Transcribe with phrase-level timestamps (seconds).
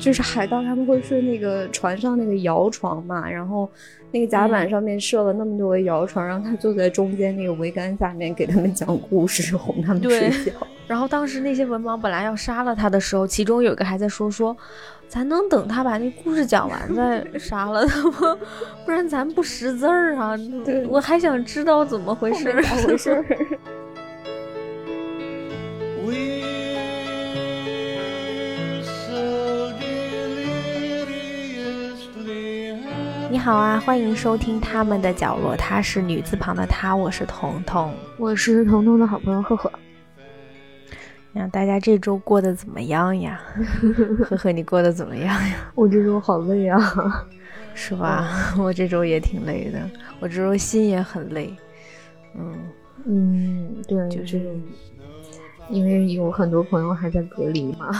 [0.00, 3.70] 就是海盗他们会睡那个船上那个摇床嘛，然后
[4.10, 10.52] 那个甲板上面设了那么多个摇床，让他坐在中间那个桅杆下面给他们讲故事，哄他们睡觉。
[10.88, 14.56] 然后当时那些文盲本来要杀了他的时候，其中有一个还在说说，
[15.06, 18.38] 咱能等他把那故事讲完再杀了他吗？
[18.86, 20.34] 不然咱不识字儿啊！
[20.88, 22.62] 我还想知道怎么回事儿。
[22.62, 23.24] 咋回事儿.
[33.30, 37.92] 你好啊，欢迎收听他们的角落，她是女字旁的她，我是彤彤。
[38.16, 39.70] 我是彤彤的好朋友赫赫。
[41.38, 43.40] 呀，大家这周过得怎么样呀？
[44.28, 45.70] 呵呵，你过得怎么样呀？
[45.74, 46.78] 我这周好累啊！
[47.74, 48.28] 是吧？
[48.58, 49.78] 我这周也挺累的，
[50.20, 51.54] 我这周心也很累。
[52.34, 52.54] 嗯，
[53.04, 54.56] 嗯，对，就就是是
[55.70, 57.92] 因为有很多朋友还在隔离嘛，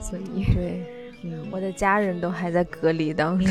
[0.00, 0.84] 所以对，
[1.24, 3.48] 嗯我的家人都还在隔离当中。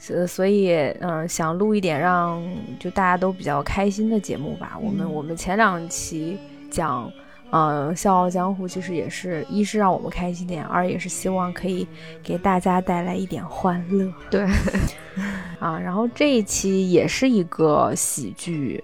[0.00, 2.40] 所所以，嗯、想录一点让
[2.78, 4.78] 就大家都比较开心的节目吧。
[4.80, 6.38] 我们嗯我们前两期
[6.70, 7.10] 讲，
[7.50, 11.86] 嗯、笑傲江湖》，其实也是一是让我们开心点，二也是希望可以
[12.22, 14.46] 给大家带来一点欢乐对，
[15.58, 15.78] 啊。
[15.78, 18.82] 然后这一期也是一个喜剧，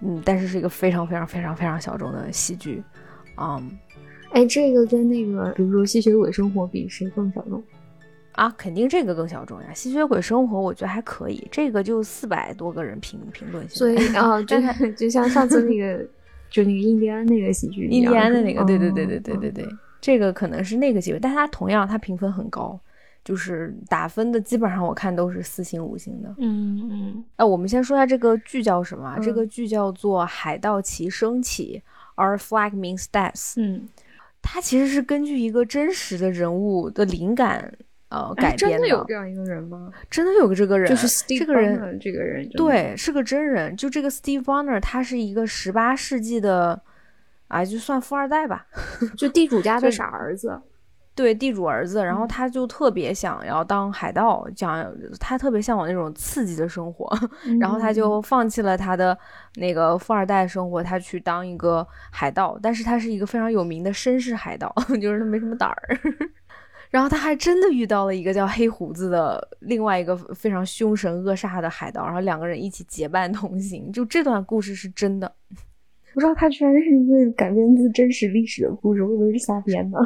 [0.00, 2.82] 嗯，但是是一个非常非常非常非常小众的喜剧，
[3.36, 3.78] 嗯
[4.32, 7.62] 哎，这个跟那个比如说吸血鬼生活比，谁更小众？
[8.32, 9.66] 啊，肯定这个更小众呀。
[9.74, 14.56] 吸血鬼生活我觉得还可以，这个就四百多个人评评论，所以啊，就
[14.96, 16.02] 就像上次那个，
[16.52, 19.68] 就那个印第安那个喜剧印，第安的那个，对对嗯对对对对对，
[20.00, 22.78] 这个可能是那个级别，但它同样它评分很高，
[23.24, 26.34] 就是打分的基本上我看都是四星五星的。
[26.38, 29.18] 嗯嗯哎、我们先说一下这个剧叫什么啊？
[29.18, 31.82] 这嗯个剧叫做《海盗旗升起》
[32.22, 33.54] ，Our flag means death。
[33.56, 33.88] 嗯，
[34.42, 37.72] 它其实是根据一个真实的人物的灵感
[38.12, 39.90] 呃改编的有这样一个人吗？
[40.10, 43.74] 真的有个这个人，就是 Steve 这个人这个人，对，是个真人。
[43.74, 46.82] 就这个 Steve Bonner，他是一个十八世纪的，
[47.48, 48.66] 啊，就算富二代吧。
[49.16, 50.60] 就地主家的傻儿子，
[51.14, 54.86] 对，地主儿子，然后嗯他就特别想要当海盗，讲
[55.18, 57.10] 他特别向往那种刺激的生活，
[57.60, 59.16] 然后他嗯就放弃了他的
[59.56, 65.98] 那个富二代生活，他去当一个海盗，但是他是一个非常有名的绅士海盗，就是他没什么胆儿。
[66.92, 73.90] 然后他还真的遇到了一个叫黑胡子的另外一个非常凶神恶煞的海盗，然后两个人一起结伴同行。
[73.90, 75.34] 就这段故事是真的，
[76.12, 79.98] 不知道他居然是一个改编自真实历史的故事，我以为是瞎编的。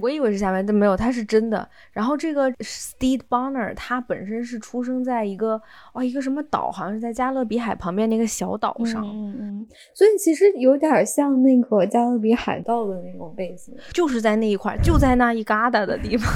[0.00, 1.68] 我以为是下面，但没有，他是真的。
[1.92, 5.60] 然后这个 Steve Bonner 他本身是出生在一个
[5.92, 13.74] 哦一个什么岛，好像是在加勒比海旁边那个小岛上，嗯嗯，所以其实有点像那个加勒比海盗的那种背景。
[13.92, 16.28] 就是在那一块儿，就在那一疙瘩的地方，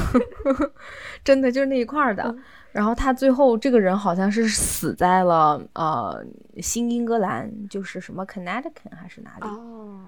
[1.24, 2.22] 真的就是那一块儿的。
[2.24, 2.38] 嗯
[2.70, 6.22] 然后他最后这个人好像是死在了呃
[6.58, 9.46] 新英格兰，就是什么 Connecticut 还是哪里？
[9.48, 10.02] 哦，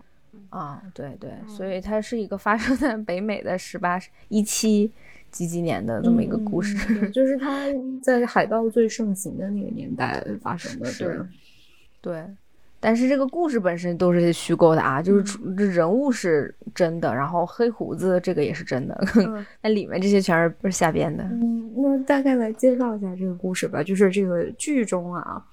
[0.50, 4.90] 啊，对对，所以它是一个发生在北美的十八一七
[5.30, 6.76] 几几年的这么一个故事。
[7.10, 7.66] 就是它
[8.02, 11.26] 在海盗最盛行的那个年代发生的，是
[12.00, 12.26] 对对，
[12.80, 21.22] 但是这个故事本身都是虚构的啊，就是人物是真的，然后黑胡子这个也是真的，嗯 那里面这些全是不是瞎编的。
[21.24, 23.82] 嗯，那大概来介绍一下这个故事吧。
[23.82, 25.44] 就是这个剧中啊，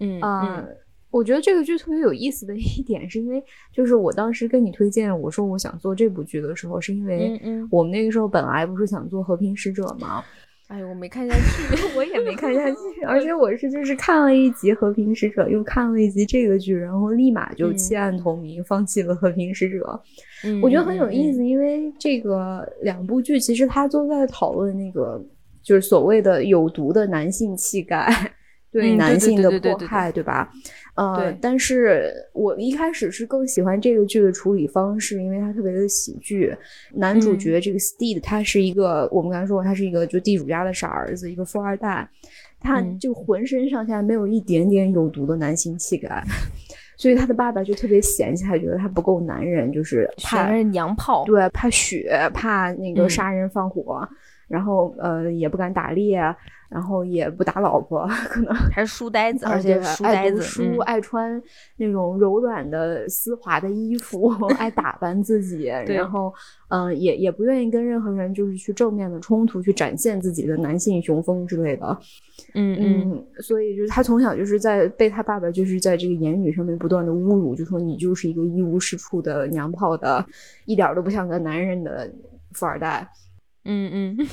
[0.00, 0.64] 嗯啊、
[1.10, 3.42] 我觉得这个剧特别有意思的一点，是因为
[3.72, 10.22] 就是我当时跟你推荐我说我想做这部剧的时候，是因为我们那个时候本来不是想做《和平使者》吗？
[10.68, 12.76] 哎呦，我没看下去， 我也没看下去，
[13.06, 19.78] 而且我是就是看了一集《和平使者》，又看了一集这个剧，然后立马就嗯弃暗投明，放弃了《和平使者》。
[20.44, 25.18] 嗯我觉得很有意思，嗯因为这个两部剧其实它都在讨论那个
[25.62, 28.06] 就是所谓的有毒的男性气概
[28.70, 30.52] 对男性的迫害，对吧？
[30.98, 36.52] 呃对，但是我一开始是更喜欢这个剧的处理方式，因为它特别的喜剧。
[36.94, 42.08] 男主嗯角这个 Steve 他是一个，我们刚才说过，他是一个就地主家的傻儿子，一个富二代，
[42.60, 46.22] 他嗯就浑身上下没有一点点有毒的男性气概。
[46.98, 54.00] 所以他的爸爸就特别嫌弃他，觉得他不够男人，就是怕选的是娘炮，对，怕血，怕那个嗯杀人放火。
[54.48, 56.18] 然后呃也不敢打猎，
[56.68, 61.40] 然后也不打老婆，可能 还是书呆子， 啊而且书呆子，读书，嗯爱穿
[61.76, 64.28] 那种柔软的丝滑的衣服，
[64.58, 66.32] 爱打扮自己，然后
[66.68, 71.98] 嗯、呃也也不愿意跟任何人就是去正面的冲突，去展现自己的男性雄风之类的。
[72.54, 80.24] 嗯嗯嗯，所以就是他从小就是在被他爸爸就是在这个言语上面不断的侮辱，就说你就是一个一无是处的娘炮的，
[80.64, 82.10] 一点儿都不像个男人的
[82.52, 83.06] 富二代。
[83.68, 84.26] 嗯嗯，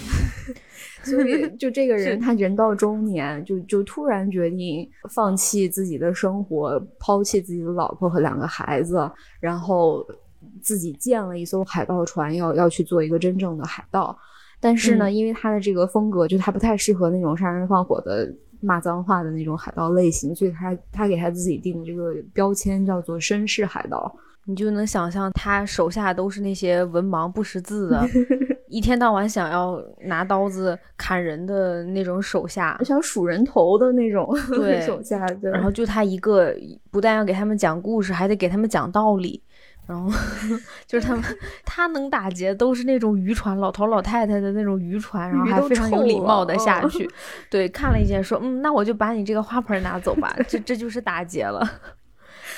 [1.04, 10.06] 所以 就这个人，他人到中年，就就突然决定放弃自己的生活，抛弃自己的老婆和两个孩子，然后
[10.62, 14.18] 自己建了一艘海盗船，要要去做一个真正的海盗。
[14.60, 18.34] 但是呢，嗯因为他的这个风格，就他不太适合那种杀人放火的。
[18.62, 24.12] 骂脏话的那种海盗类型，所以他他给他自己定的这个标签叫做绅士海盗。
[24.46, 28.08] 你就能想象他手下都是那些文盲不识字的，
[28.70, 36.56] 一天到晚想要拿刀子砍人的那种手下，想数人头的那种对 手下，对然后就他一个，
[36.92, 39.42] 不但要给他们讲故事，还得给他们讲道理。
[39.88, 40.10] 然后
[40.88, 41.24] 就是他们，
[41.64, 47.08] 他能打劫都是那种渔船，老头老太太的那种渔船，然后还非常有礼貌的下去。
[47.52, 51.64] 对，看了一眼说，嗯，那我就把你这个花盆拿走吧，这这就是打劫了，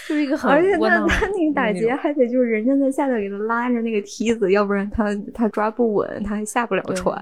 [0.07, 7.21] 就是一个很而且他他那个打结还得就是人家在下面给他拉着那个梯子，要不然他他抓不稳，他还下不了船。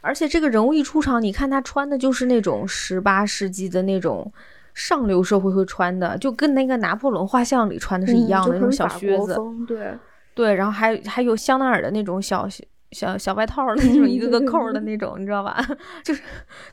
[0.00, 4.32] 而且这个人物一出场，你看他穿的就是那种十八世纪的那种
[4.74, 9.36] 上流社会会穿的，就跟那个拿破仑画像里穿的是一样的、那种小靴子。
[9.66, 9.92] 对，
[10.34, 12.48] 对，然后还还有香奈儿的那种小
[12.90, 15.64] 小小外套儿的那种 一个个扣儿的那种，你知道吧？
[16.02, 16.22] 就是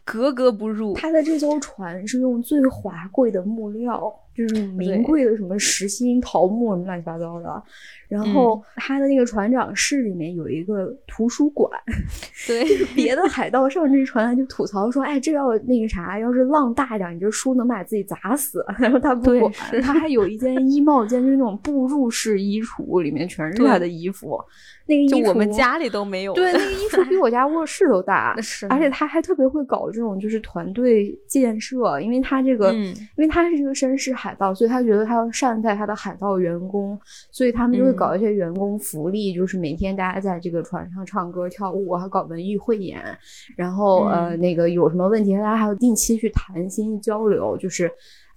[0.04, 0.94] 格格不入。
[0.94, 7.62] 他的这艘船是用最华贵的木料，就是名贵的什么石心、桃木什么乱七八糟的。
[8.08, 11.70] 然后他的那个船长室里面有一个图书馆，
[12.48, 12.66] 对，
[12.96, 18.66] 别的海盗上这船就吐槽说：“哎，这要那个啥，要是浪大一点，你这书能把自己砸死。
[18.80, 19.54] ”然后他不管，
[19.84, 24.40] 他还有一间衣帽间，就是那种步入式衣橱，里面全是他的衣服。
[24.88, 26.34] 那个衣橱就我们家里都没有。
[26.34, 37.00] 对那个衣橱比我家卧室都大， 是，而且他还特别会搞这种就是团队建设，因为他这个，嗯因为他是一个绅士海盗，所以他觉得他要善待他的海盗员工，
[37.32, 43.02] 所以他们就会嗯搞一些员工福利，就是每天大家在这个船上唱歌跳舞，还搞文艺汇演，
[43.56, 47.92] 然后、呃嗯那个有什么问题，大家还要定期去谈心交流，就是。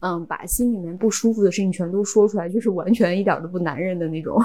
[0.04, 4.36] 嗯，把心里面不舒服的事情全都说出来，就是完全一点都不男人的那种。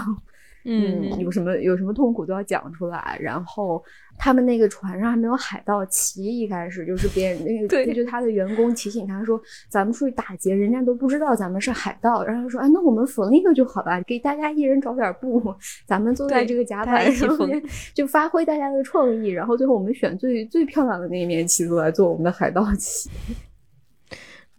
[0.68, 3.18] 嗯，有什么有什么痛苦都要讲出来。
[3.22, 3.82] 然后
[4.18, 12.24] 他们那个船上还没有海盗旗，一开始就是别人那个，对就他的员工提醒他说，咱们出去打劫，人家都不知道咱们是海盗。
[12.24, 15.42] 然后他说，哎，那我们缝一个就好了，给大家一人找点布，
[15.86, 17.64] 咱们坐在这个甲板上面，
[17.94, 19.30] 就发挥大家的创意。
[19.30, 23.10] 然后最后我们选最最漂亮的那一面旗子来做我们的海盗旗。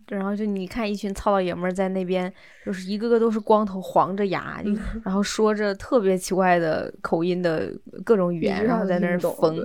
[0.08, 2.32] 然后就你看一群糙老爷们儿在那边，
[2.64, 4.70] 就是一个个都是光头、黄着牙，就
[5.04, 7.72] 然后说着特别奇怪的口音的
[8.04, 9.58] 各种语言， 然后在那儿缝，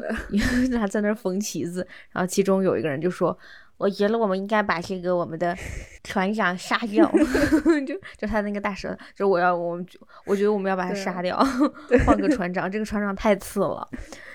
[0.71, 1.87] 他在那儿缝旗子。
[2.11, 3.37] 然后其中有一个人就说
[3.77, 5.55] ：“我觉得我们应该把这个我们的
[6.03, 7.09] 船长杀掉。
[7.85, 9.85] ”就就他那个大蛇，就我要我们，
[10.25, 11.37] 我觉得我们要把他杀掉，
[12.05, 12.71] 换个船长。
[12.71, 13.87] 这个船长太次了。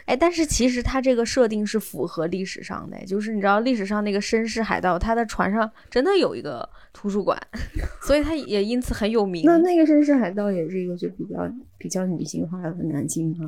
[0.06, 7.38] 哎，但是其实他这个设定是符合历史上的，就是你知道历史上那个绅士海盗，他的船上真的有一个图书馆，
[8.02, 9.44] 所以他也因此很有名。
[9.44, 13.46] 那那个绅士海盗也是一个就比较比较女性化的男性吗？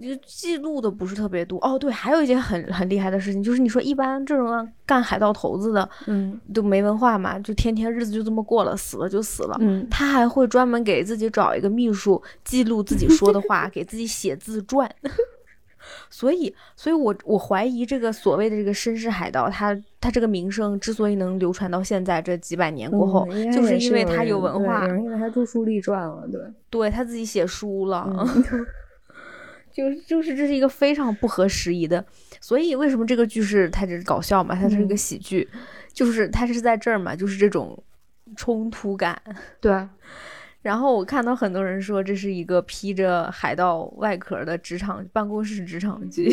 [0.00, 1.78] 就记录的不是特别多哦。
[1.78, 9.56] 对，还有一件很很厉害的事情，就是你说一般这种干海盗头子的嗯都没文化嘛，就天天日子就这么过了，死了就死了。
[9.60, 14.90] 嗯，他还会专门给自己找一个秘书记录自己说的话， 给自己写自传。
[16.08, 28.26] 所以，所以我我怀疑这个所谓的这个绅士海盗，他他这个名声之所以能流传到现在这几百年过后，就是因为他有文化，有人给他著书立传了，对，对他自己写书了，嗯
[29.74, 32.02] 就就是这是一个非常不合时宜的。
[32.40, 34.54] 所以为什么这个剧是它这是搞笑嘛？
[34.54, 35.48] 它是一个嗯喜剧，
[35.92, 37.82] 就是它是在这儿嘛，就是这种
[38.36, 39.20] 冲突感。
[39.60, 39.72] 对，
[40.62, 46.30] 然后我看到很多人说这是一个披着海盗外壳的职场办公室职场剧，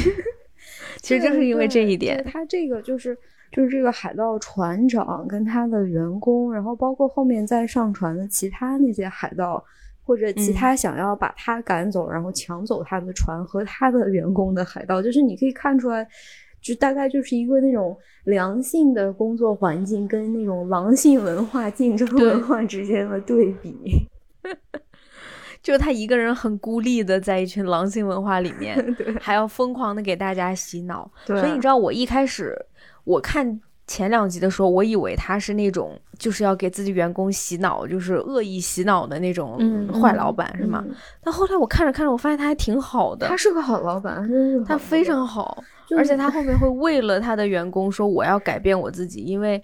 [1.02, 3.18] 其实正是因为这一点对，他这个就是
[3.52, 9.64] 就是这个海盗船长跟他的员工，然后包括后面再上船的其他那些海盗。
[10.12, 16.06] 或者其嗯他想要把他赶走，然后抢走他的船和他的员工的海盗，就是你可以看出来，
[16.62, 23.74] 就大概就是一个那种良性的工作环境跟那种狼性文化、竞争文化之间的对比。
[25.64, 28.76] 就是他一个人很孤立的在一群狼性文化里面，
[29.22, 31.10] 还要疯狂的给大家洗脑。
[31.26, 32.54] 所以你知道，我一开始
[33.06, 33.62] 我看
[33.92, 39.60] 前两集的时候，我以为他是那种就是要给自己员工洗脑，就是恶意洗脑的那种
[39.92, 40.82] 坏老板，是吗？
[41.22, 43.28] 但后来我看着看着，我发现他还挺好的。
[43.28, 44.26] 他是个好老板，
[44.66, 45.62] 他非常好，
[45.98, 49.62] 而且他后面会为了他的员工说我要改变我自己，因为。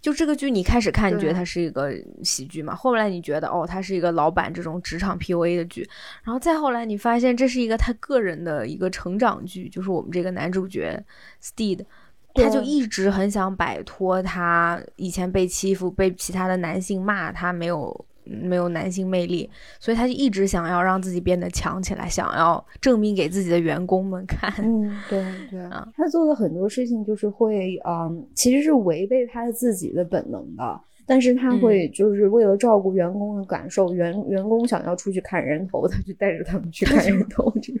[0.00, 1.90] 就这个剧，你开始看，你觉得他是一个
[2.22, 2.74] 喜剧嘛？
[2.74, 5.88] 后来你觉得，哦，他是一个老板这种职场 PUA 的剧，
[6.24, 11.00] 然后再后来你发现这是一个他个人的一个成长剧，就是我们这个男主角
[11.40, 11.84] Steed，
[12.34, 18.04] 他就一直很想摆脱他以前被欺负、被其他的男性骂他没有。
[18.26, 24.50] 没有男性魅力，所以他就一直想要让自己变得强起来，想要证明给自己的员工们看。
[24.64, 37.52] 嗯，对对啊，他做的很多事情就是会，嗯，其实是违背他自己的本能的，但是他会就是为了照顾员工的感受，员员工想要出去砍人头，他就带着他们去砍人头。
[37.60, 37.80] 这个，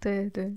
[0.00, 0.50] 对 对，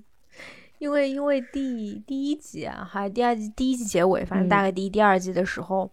[0.79, 5.89] 因为因为第第一集啊，还第二季第一季结尾，反正大概第一第二季的时候。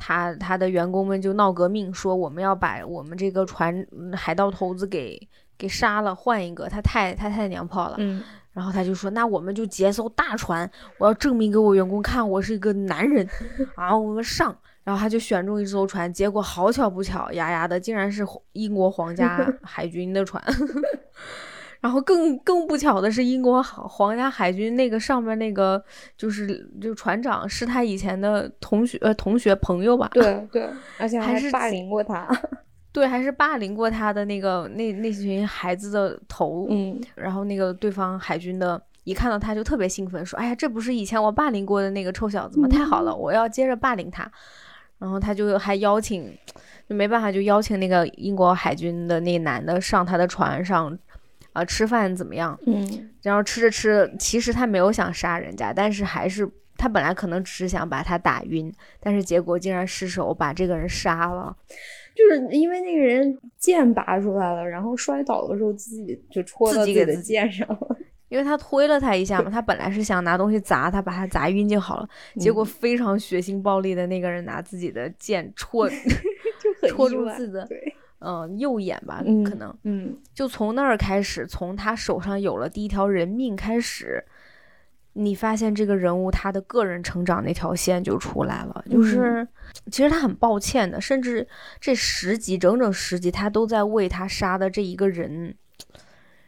[0.00, 3.84] 他他的员工们就闹革命，说我们要把我们这个船
[4.14, 5.20] 海盗头子给
[5.58, 7.96] 给杀了，换一个，他太他太娘炮了。
[7.98, 8.22] 嗯，
[8.54, 13.28] 然后他就说，那我们就劫艘大船，我要证明给我员工看，我是一个男人。
[13.76, 20.40] 然后我们上，然后他就选中一艘船，结果好巧不巧，丫丫的竟然是英国皇家 海军的船。
[21.80, 25.82] 然后更更不巧的是，英国皇家海军那个上面那个
[26.16, 30.10] 就是就船长是他以前的同学呃同学朋友吧？
[30.14, 30.68] 对对，
[30.98, 32.28] 而且还是霸凌过他，
[32.90, 36.66] 对，还是霸凌过他的那个那那群孩子的头。
[36.68, 42.66] 嗯，然后那个对方海军的一看到他就特别兴奋，说：“哎呀，这不是以前我霸凌过的那个臭小子吗？
[42.66, 44.28] 太好了，我要接着霸凌他。”
[44.98, 46.36] 然后他就还邀请，
[46.88, 50.98] 就没办法就邀请那个英国海军的那男的上他的船上。
[51.58, 52.58] 啊，吃饭怎么样？
[52.66, 61.56] 嗯，然后吃着吃着，其实他没有想杀人家，但是还是他本来可能只是想把他打晕，但是结果竟然失手把这个人杀了，
[62.14, 67.96] 就是因为那个人剑拔出来了，然后摔倒的时候自己就戳自己的剑上了，
[68.28, 75.88] 因为他推了他一下嘛，他本来是想拿东西砸他，把他砸晕就好了，结果非常血腥暴力的那个人拿自己的剑戳，
[76.82, 77.66] 就戳住自己的。
[77.66, 77.94] 对。
[78.20, 84.24] 嗯，右眼吧，可能，嗯，就从那儿开始，从他手上有了第一条人命开始，
[85.12, 88.84] 你发现这个人物他的个人成长那条线就出来了。
[88.90, 89.46] 就是，
[89.90, 91.46] 其实他很抱歉的，甚至
[91.80, 95.54] 这十集整整十集，他都在为他杀的这一个人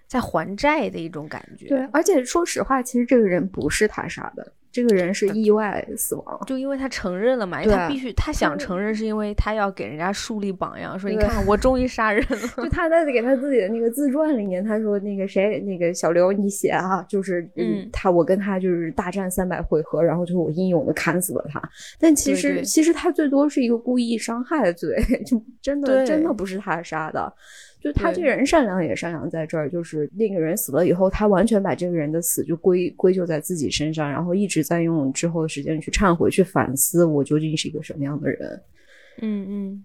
[0.07, 1.69] 在还债的一种感觉。
[1.69, 4.53] 对，而且说实话，其实这个人不是他杀的。
[4.73, 12.39] 这个人是意外死亡，就因为他承认了嘛，因为他必须他想承认，是因为他要给人家树立榜样，说你看我终于杀人了。
[12.57, 21.61] 就他在给他自己的那个自传里面，他说那个谁，那个小刘你写啊，就是嗯，他我跟他就是大战三百回合，然后就我英勇的砍死了他。
[21.99, 24.97] 但其实其实他最多是一个故意伤害的罪，
[25.27, 27.33] 就真的真的不是他杀的。
[27.81, 38.63] 就他这个人善良也善良在这儿，就是那个人死了以后，他完全把这个人的死就归归咎在自己身上，然后一直在用之后的时间去忏悔、去反思，我究竟是一个什么样的人。
[39.23, 39.85] 嗯嗯。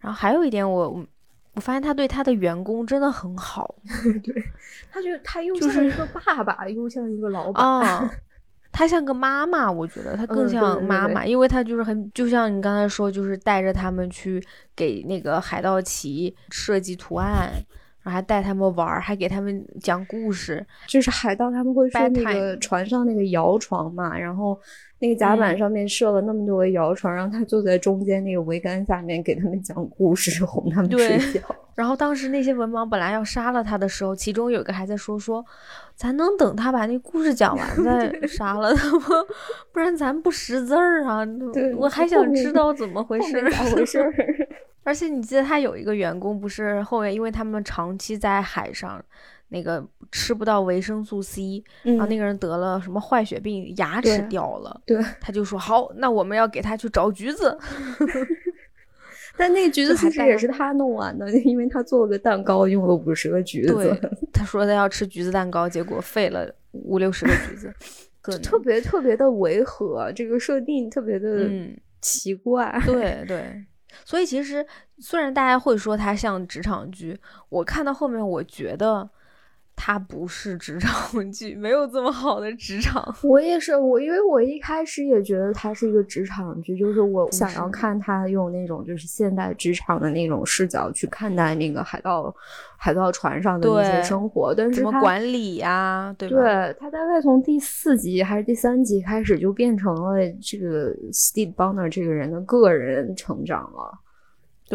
[0.00, 1.06] 然后还有一点，我
[1.54, 3.74] 我发现他对他的员工真的很好。
[4.22, 4.44] 对，
[4.92, 8.10] 他就他又像一个爸爸，又像一个老板。
[8.72, 14.42] 他像个妈妈，我觉得她更像妈妈，因为她就是很，就像你刚才说，就是带着他们去
[14.76, 17.50] 给那个海盗旗设计图案，
[18.02, 20.64] 然后还带他们玩，还给他们讲故事。
[20.86, 24.58] 就是海盗他们会说那个船上那个摇床嘛，然后
[25.00, 31.40] 那个甲板上面设了那么多个摇床，让他坐在中间那个桅杆下面给他们讲故事，哄他们睡觉。
[31.80, 35.42] 然后当时那些文盲本来要杀了他的时候，其中有一个还在说说，
[35.94, 39.06] 咱能等他把那故事讲完再 杀了他吗？
[39.72, 41.26] 不然咱不识字儿啊！
[41.78, 44.12] 我还想知道怎么回事，咋回事？
[44.84, 49.02] 而且你记得他有一个员工，不是后面因为他们长期在海上，
[49.48, 49.82] 那个
[50.12, 54.80] 吃不到维生素 C，然后那个人得了什么坏血病，牙齿掉了。
[54.84, 57.56] 对，他就说好，那我们要给他去找橘子。
[59.36, 63.74] 但那个橘子其实也是他弄完的， 因为他做了个蛋糕，用了五十个橘子。
[63.74, 64.00] 对
[64.32, 67.72] 他说他要吃橘子蛋糕，结果废了五六十个橘子，
[68.42, 71.48] 特别特别的违和，这个设定特别的
[72.00, 72.80] 奇怪。
[72.84, 73.64] 对对，
[74.04, 74.66] 所以其实
[74.98, 77.18] 虽然大家会说它像职场剧，
[77.48, 79.08] 我看到后面我觉得。
[79.82, 83.02] 它不是职场剧，没有这么好的职场。
[83.22, 92.32] 我也是，我因为我一开始也觉得它是一个职场剧，就是我想要看他用那种就是现代职场的那种视角去看待那个海盗
[92.76, 96.14] 海盗船上的那些生活，但是什么管理呀？
[96.18, 103.98] 对对，它大概从第四集还是第三集开始就变成了这个 Steve Bonner 这个人的个人成长了，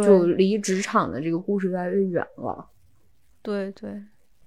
[0.02, 2.66] 就离职场的这个故事越来越远了。
[3.44, 4.02] 对对。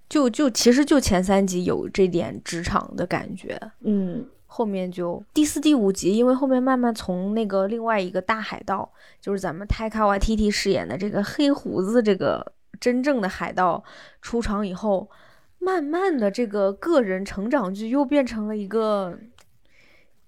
[0.08, 13.84] 就就其实就前三集有这点职场的感觉，嗯，后面就第四、第五集，因为后面慢慢从那个另外一个大海盗，就是咱们泰卡瓦 T T 饰演的这个黑胡子这个真正的海盗
[14.22, 15.10] 出场以后，
[15.58, 19.18] 慢慢的这个个人成长剧又变成了一个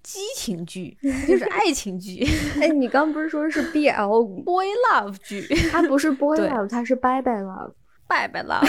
[0.03, 0.95] 激情剧，
[1.27, 2.23] 就是爱情剧。
[2.61, 5.47] 哎，你刚不是说是 B L boy love 剧？
[5.71, 7.71] 它不是 boy love，它是 bye bye love。
[8.07, 8.61] 拜拜了，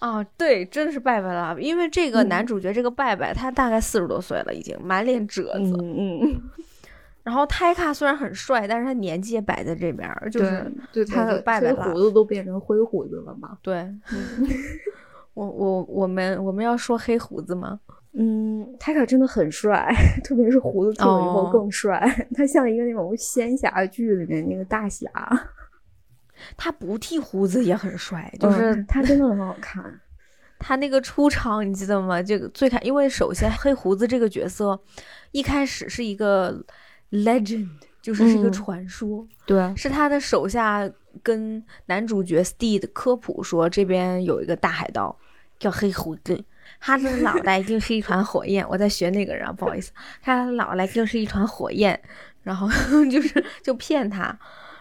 [0.00, 6.40] 啊，对，真的是拜拜了，因为这个男主角这个拜拜，他大概四十多岁了，已经满脸褶子，嗯，
[7.22, 13.58] 然后泰卡虽然很帅，但是他年纪也摆在这边，就是对他的黑胡子都变成灰胡子了嘛？
[13.60, 13.86] 对，
[15.34, 17.78] 我我我们我们要说黑胡子吗？
[18.14, 25.08] 嗯，泰卡真的很帅， 特别是胡子剃了以后更帅，他像一个那种仙侠剧里面那个大侠。
[26.56, 29.82] 他不剃胡子也很帅，就是他真的很好看。
[30.62, 32.22] 他那个出场你记得吗？
[32.22, 34.78] 这个最开，因为首先黑胡子这个角色
[35.32, 36.62] 一开始是一个
[37.10, 37.66] legend，
[38.02, 39.26] 就是是一个传说。
[39.46, 40.86] 对，是他的手下
[41.22, 45.18] 跟男主角 Steve 科普说，这边有一个大海盗
[45.58, 46.38] 叫黑胡子，
[46.78, 48.62] 他的脑 袋就是一团火焰。
[48.68, 51.98] 我在学那个人，不好意思，他的脑袋就是一团火焰，
[52.42, 52.68] 然后
[53.10, 54.38] 就是就骗他。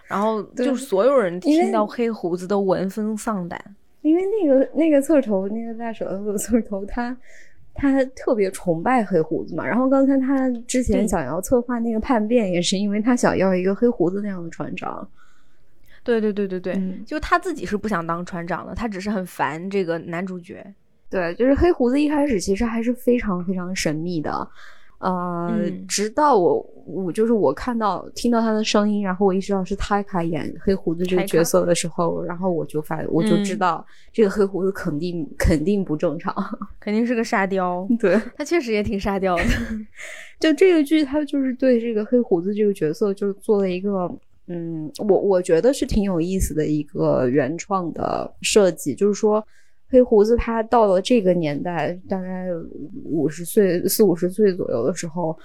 [0.10, 3.64] 然后就所有人听到黑胡子都闻风丧胆，
[4.02, 7.16] 因为那个那个侧头那个大舌头侧头，他
[7.76, 9.64] 他特别崇拜黑胡子嘛。
[9.64, 15.08] 然后刚才他之前想要策划那个叛变，也是因为他想要一个黑胡子那样的船长。
[16.04, 20.66] 对对对对对，就他自己是不想当船长的，他只是很烦这个男主角。
[21.08, 24.48] 对，就是黑胡子一开始其实还是非常非常神秘的。
[25.00, 36.36] 呃，直到我我就是我看到听到他的声音，然后我意识到是泰卡演黑胡子这个角色的时候，然后我就发我就知道这个黑胡子肯定肯定不正常，
[36.82, 37.88] 肯定是个沙雕。
[37.98, 39.44] 对他确实也挺沙雕的。
[40.38, 44.14] 就这个剧，他就是对这个黑胡子这个角色就是做了一个
[44.48, 49.42] 嗯，我我觉得是挺有意思的一个原创的设计，就是说。
[49.90, 52.46] 黑胡子他到了这个年代，大概
[53.06, 55.36] 五十岁四五十岁左右的时候，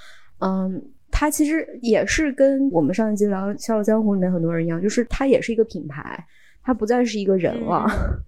[0.41, 6.23] 嗯，他其实也是跟我们上一集聊《笑傲江湖》里面很多人一样，就是他也是一个品牌，
[6.63, 7.87] 他不再是一个人了，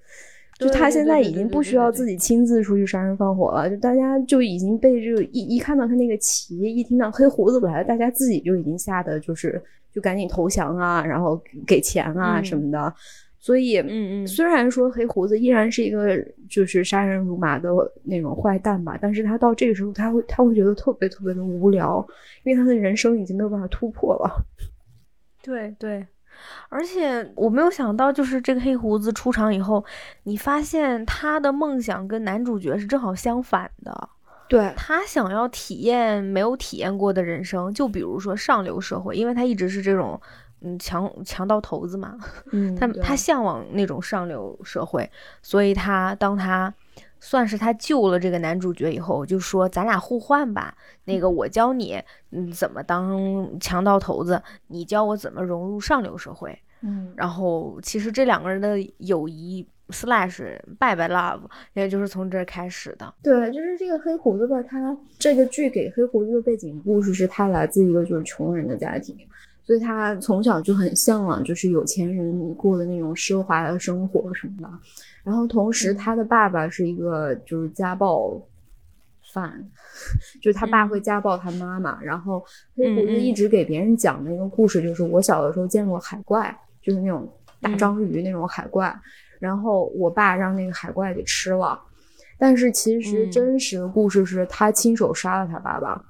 [0.58, 12.94] 就他现在已经不需要自己亲自出去杀人放火了，就大家就已经被这个一一看到他那个旗，一听到黑胡子来了，大家自己就已经吓得就是就赶紧投降啊，然后给钱啊什么的。
[13.46, 16.18] 所以，嗯嗯，虽然说黑胡子依然是一个
[16.50, 17.70] 就是杀人如麻的
[18.02, 22.04] 那种坏蛋吧，但是他到这个时候，他会他会觉得特别特别的无聊，
[22.42, 24.44] 因为他的人生已经没有办法突破了。
[25.40, 26.04] 对对，
[26.68, 29.84] 而且我没有想到，就是这个黑胡子出场以后，
[30.24, 34.08] 你发现他的梦想跟男主角是正好相反的。
[34.48, 40.20] 对他想要体验没有体验过的人生，就比如说上流社会，因为他一直是这种。
[40.66, 42.18] 嗯，强强盗头子嘛，
[42.50, 45.08] 嗯， 他他向往那种上流社会，
[45.40, 46.74] 所以他当他
[47.20, 52.02] 算是他救了这个男主角以后，就说咱俩互换吧，那个我教你
[52.32, 61.42] 嗯怎么当强盗头子，你教我怎么融入上流社会，嗯，然后其实这两个人的友谊 slash 拜拜 love
[61.74, 63.14] 也就是从这儿开始的。
[63.22, 69.16] 对，就是这个黑胡子吧，他这个剧给黑胡子的背景故事是他来自一个就是穷人的家庭。
[69.66, 74.70] 所以他从小就很向往，就是有钱人过的那种奢华的生活什么的。
[75.24, 78.40] 然后同时，他的爸爸是一个就是家暴
[79.34, 79.52] 犯，
[80.40, 82.00] 就是他爸会家暴他妈妈。
[82.00, 82.40] 然后
[82.76, 87.28] 黑胡子一直给别人讲的一个故事，就是我小的时候见过海怪，就是那种
[87.60, 88.96] 大章鱼那种海怪。
[89.40, 91.76] 然后我爸让那个海怪给吃了，
[92.38, 96.00] 但是其实真实的故事是他亲手杀了他爸爸，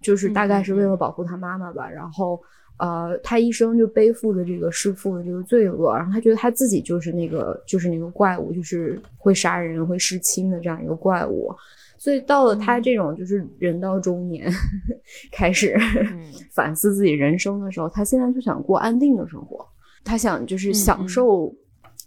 [0.00, 1.90] 就是大概是为了保护他妈妈吧。
[1.90, 2.40] 然后。
[2.80, 11.54] 呃，他一生就背负着这个弑父的这个罪恶，然后他觉得他自己就是那个，就是那个怪物，就是会杀人、会弑亲的这样一个怪物。
[11.98, 14.50] 所以到了他这种就是人到中年，
[15.30, 15.76] 开始
[16.50, 19.62] 反思自己人生的时候，他现在就想过安定的生活，
[20.02, 21.54] 他想就是享受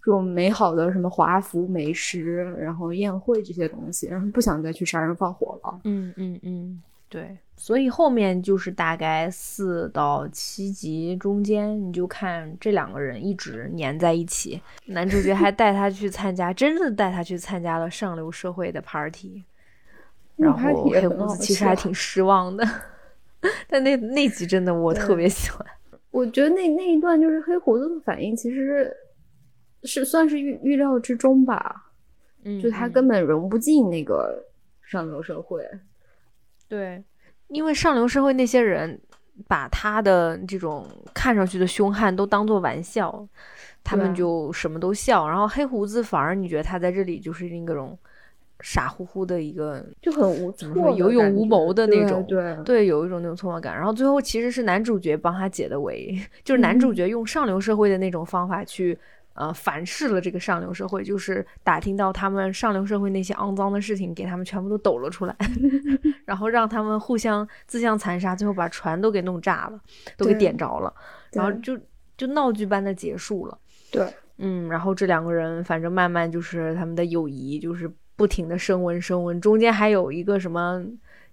[0.04, 5.80] 这种美好的什么华服美食，然后宴会这些东西，然后不想再去杀人放火了。
[5.84, 6.82] 嗯嗯嗯，
[7.14, 7.38] 对。
[7.56, 14.60] 所以后面就是大概四到七集中间，你就看这两个人一直黏在一起。
[14.88, 19.44] 男主角还带他去参加，真的带他去参加了上流社会的 party。
[20.36, 22.68] 然后黑胡子其实还挺失望的，
[23.68, 25.64] 但那那集真的我特别喜欢。
[26.10, 28.92] 我觉得那那一段就是黑胡子的反应，其实
[29.84, 31.92] 是算是预预料之中吧。
[32.44, 34.44] 嗯，就他根本融不进那个
[34.82, 35.64] 上流社会。
[36.68, 37.04] 对，
[37.48, 39.00] 因为上流社会那些人
[39.48, 43.28] 把他的这种看上去的凶悍都当做玩笑，
[43.84, 45.28] 他们就什么都笑。
[45.28, 47.98] 然后黑胡子反而你觉得他在这里就是那种。
[48.66, 53.76] 傻乎乎的一个，就很无怎么说有勇无谋的那种，对对，有一种那种错愕感。
[53.76, 58.98] 然后最后其实是男主角帮他解的围， 就是男主角用上流社会的那种方法去
[59.34, 65.36] 呃反噬了这个上流社会，就是打听到他们上流社会那些肮脏的事情，给他们全部都抖了出来，
[66.26, 69.80] 然后让他们互相自相残杀，最后把船都给弄炸了，
[70.18, 70.94] 都给点着了，
[71.32, 71.78] 然后就
[72.18, 73.58] 就闹剧般的结束了。
[73.92, 77.92] 对，嗯，然后这两个人反正慢慢就是他们的友谊就是。
[78.16, 80.80] 不停的升温升温，中间还有一个什么，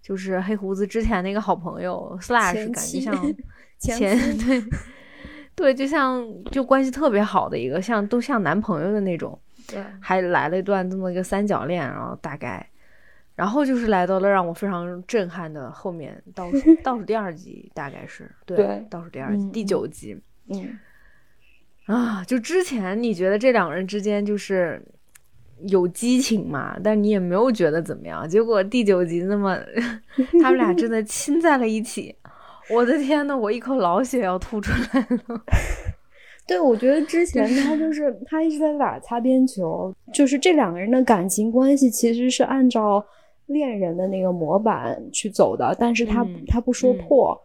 [0.01, 3.15] 就是黑胡子之前那个好朋友 Slash，感觉像
[3.79, 4.65] 前对
[5.61, 12.66] 对，就像就关系特别好的一个，像都像男朋友的那种，对，还来了一段这么一个三角恋，然后大概，
[13.37, 20.18] 然后就是来到了让我非常震撼的后面倒数倒数第二集，大概是对倒数第二集第九集，
[20.49, 20.79] 嗯
[21.85, 24.83] 啊，就之前你觉得这两个人之间就是。
[25.68, 26.79] 有激情嘛？
[26.83, 28.27] 但你也没有觉得怎么样。
[28.27, 29.59] 结果第九集那么，
[30.40, 32.16] 他们俩真的亲在了一起。
[32.73, 35.43] 我的天呐，我一口老血要吐出来了。
[36.47, 43.05] 对，我觉得之前他就是他一直在打擦边球，就是这两个人的感情关系其实是按照
[43.47, 47.41] 恋人的那个模板去走的，但是他他不说破。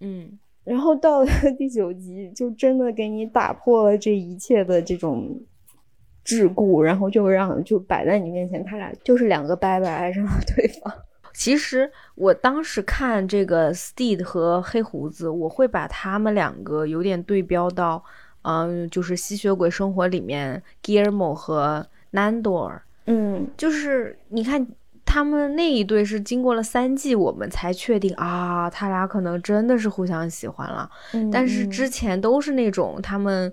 [0.00, 0.38] 嗯。
[0.64, 1.26] 然后到了
[1.58, 5.38] 第九集，就真的给你打破了这一切的这种。
[6.26, 10.90] 桎梏，然后就让就摆在你面前，他俩就是两个拜拜爱上了对方。
[11.34, 18.02] 其实我当时看这个 Steed 和黑胡子，我会把他们两个有点对标到，
[18.42, 22.80] 嗯，就是吸血鬼生活里面 Guillermo 和 Nandor。
[23.06, 24.66] 嗯，就是你看
[25.04, 30.88] 他们那一对是经过了三季，我们才确定啊，他俩可能真的是互相喜欢了。
[31.30, 33.52] 但是之前都是那种他们。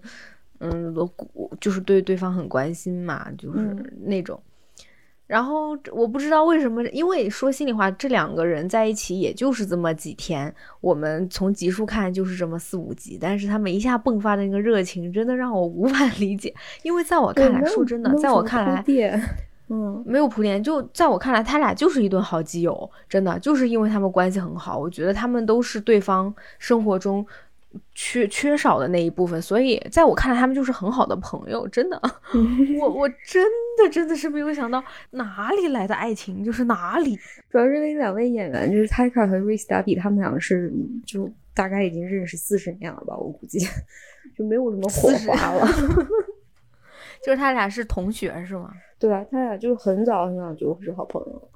[0.64, 3.60] 嗯，我就是对对方很关心嘛，就是
[4.02, 4.40] 那种。
[5.32, 16.54] 然后我不知道为什么，因为说心里话，这两个人在一起也就是这么几天，我们从集数看就是这么四五集，但是他们一下迸发的那个热情，真的让我无法 理解。
[16.84, 18.84] 因为在我看来，说真的，在我看来，
[19.70, 27.26] 嗯，没有铺垫，就在我看来，他俩就是一对好基友，真的就是因为他们关系很好，我觉得他们都是对方生活中。
[27.94, 32.02] 缺缺少的那一部分，所以在我看来，他们就是很好的朋友，真的。
[32.80, 33.46] 我我真
[33.78, 37.18] 的真的是没有想到哪里来的爱情，就是哪里。
[37.50, 40.72] 主要是因为两位演员，就是 Taika 和 Rhys Darby，他们两个是
[41.06, 43.60] 就大概已经认识四十年了吧，我估计
[44.38, 45.68] 就没有什么火花了。
[47.24, 48.72] 就是他俩是同学是吗？
[48.98, 51.50] 对啊，他俩就是很早很早就是好朋友。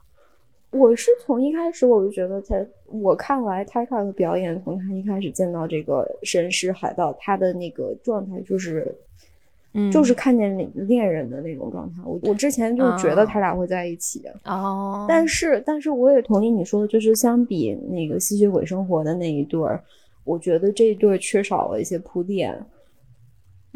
[0.76, 2.56] 我是从一开始我就觉得他，
[2.88, 8.94] 我看来泰卡的表演，从他一开始见到这个神狮海盗，他的那个状态就是，
[9.74, 12.02] 嗯，就是看见恋人的那种状态。
[12.06, 19.82] 我我之前就觉得他俩会在一起哦，但是但是我也同意你说的，就是相比那个吸血鬼生活的那一对儿，
[20.26, 22.54] 我觉得这一对缺少了一些铺垫，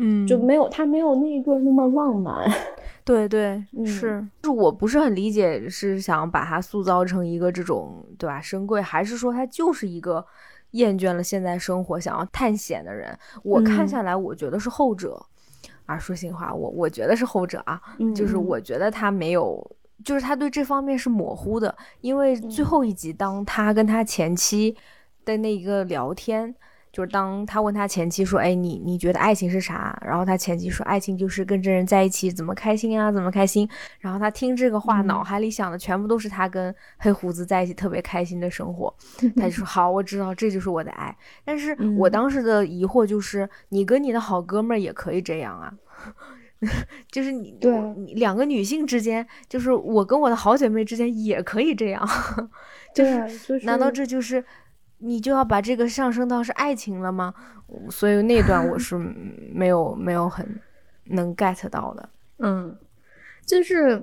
[0.01, 2.49] 嗯，就没有他没有那一对那么浪漫。
[3.03, 8.39] 对对是，就我不是很理解，是想把他塑造成一个这种对吧？
[8.39, 10.23] 深贵，还是说他就是一个
[10.71, 13.17] 厌倦了现在生活，想要探险的人？
[13.43, 15.19] 我看下来，我觉得是后者
[15.85, 15.97] 啊。
[15.97, 17.81] 说心里话，我我觉得是后者啊，
[18.15, 24.77] 就是我觉得他没有，就是他对这方面是模糊的，因为最后一集，当他跟他前妻
[25.25, 26.55] 的那一个聊天。
[26.91, 33.11] 就是当他问他前妻说：“哎，你你觉得爱情是啥？”然后他前妻说：“爱情就是跟这人在一起，怎么开心啊？
[33.11, 33.69] 怎么开心？”
[34.01, 38.93] 然后他听这个话，脑海里想的全部都是他跟黑胡子在一起特别开心的生活。
[39.37, 45.73] 他就说：“好，我知道，这就是我的爱。”但是我当时的疑惑就是：你跟你的好哥们儿也可以这样啊？
[47.09, 47.71] 就是你对
[48.15, 52.05] 两个女性之间，就是我跟我的好姐妹之间也可以这样？
[52.93, 54.43] 就是难道这就是？
[54.99, 57.33] 你就要把这个上升到是爱情了吗？
[57.89, 58.97] 所以那段我是
[59.53, 60.47] 没有没有很
[61.05, 62.09] 能 get 到的。
[62.39, 62.75] 嗯，
[63.45, 64.01] 就是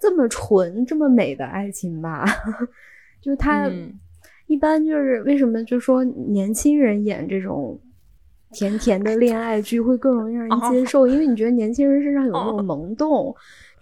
[0.00, 2.24] 这么纯、这么美的爱情吧，
[3.20, 3.70] 就他
[4.46, 7.78] 一般就是为什么就说年轻人演这种
[8.50, 13.34] 甜甜的恋爱剧会更容易让人接受，因为你觉得年轻人身上有那种萌动。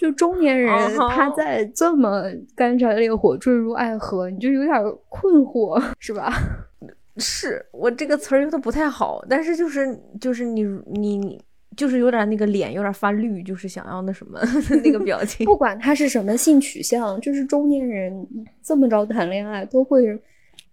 [0.02, 0.68] 就中年人
[1.10, 2.24] 他在这么
[2.56, 4.76] 干柴烈火、坠入爱河，你就有点
[5.08, 6.32] 困惑，是吧？
[7.18, 11.40] 是我这个词儿用的不太好，但是就是就是你你你
[11.76, 14.40] 就是有点那个脸有点发绿，就是想要那什么
[14.82, 15.46] 那个表情。
[15.46, 18.26] 不管他是什么性取向，就是中年人
[18.60, 20.04] 这么着谈恋爱都会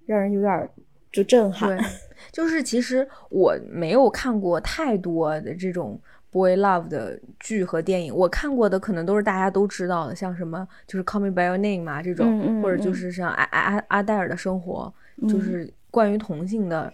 [0.07, 0.67] 让人有点
[1.11, 1.77] 就震撼。
[1.77, 1.85] 对，
[2.33, 6.01] 就是其实我没有看过太多的这种。
[6.31, 14.93] Boy Love 的剧和电影，我看过的可能都是大家都知道的，像什么就是《Call Me by Your Name》嘛这种，或者就是像阿阿阿阿黛尔的生活，
[15.27, 16.93] 就是关于同性的。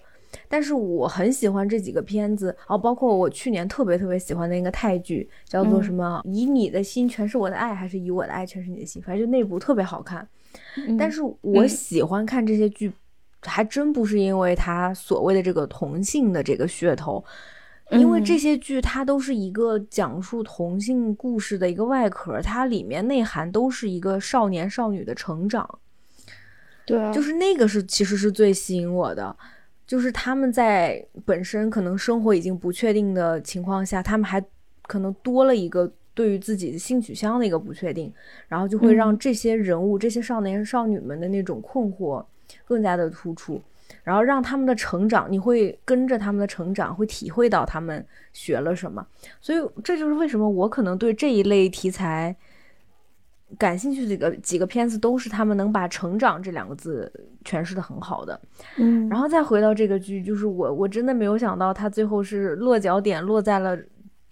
[0.50, 9.02] 但是我很喜欢这几个片子哦，包括我去年特别特别喜欢的一个泰剧，叫做什么《以你的心全是我的爱》，还是以我的爱全是你的心？
[9.02, 10.28] 反正就那部特别好看。
[10.98, 12.91] 但是我喜欢看这些剧，
[13.43, 17.24] 还真不是因为他所谓的这个同性的这个噱头。
[17.91, 25.80] 因为这些剧它都是一个讲述同性故事的一个外壳，它里面内涵都是一个少年少女的成长。
[26.86, 29.36] 对啊，就是那个是其实是最吸引我的，
[29.86, 34.43] 就是他们在本身可能生活已经不确定的情况下，他们还
[34.84, 38.12] 可能多了一个对于自己的性取向的一个不确定，
[38.48, 42.24] 然后就会让这些人物、这些少年少女们的那种困惑
[42.65, 43.62] 更加的突出。
[44.06, 49.06] 然后让他们的成长，你会跟着他们的成长，会体会到他们学了什么。
[49.41, 52.34] 所以这就是为什么我可能对这一类题材
[53.58, 57.12] 感兴趣的几个几个片子，都是他们能把“成长”这两个字
[57.44, 58.39] 诠释的很好的。
[58.78, 63.76] 嗯，然后再回到这个剧，就是我我真的没有想到，他最后是落脚点落在了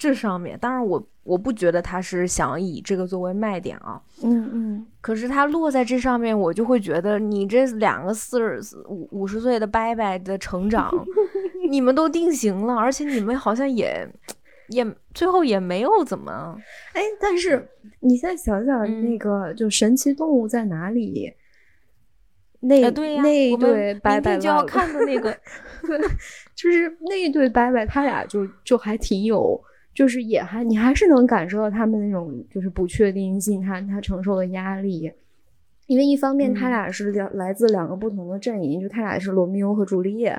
[0.03, 0.57] 这上面。
[0.59, 1.07] 当然我。
[1.25, 10.91] 我不觉得他是想以这个作为卖点啊，嗯嗯，可是他落在这上面，我就会觉得你这两个四十五五十岁的伯伯的成长，
[11.71, 14.05] 你们都定型了，而且你们好像也
[14.67, 16.57] 也最后也没有怎么，
[16.91, 17.69] 哎，但是
[18.01, 21.31] 你现在想想那个就神奇动物在哪里？
[22.59, 25.31] 那对呀，那一对伯伯就要看的那个，
[25.87, 25.97] 对，
[26.53, 29.57] 就是那一对伯伯，他俩就就还挺有。
[29.93, 35.11] 就是也还你还是能感受到他们那种就是不确定性，他他承受的压力，
[35.85, 40.35] 因为一方面他俩是两来自两个不同的阵营，就他俩是罗密欧和朱丽叶，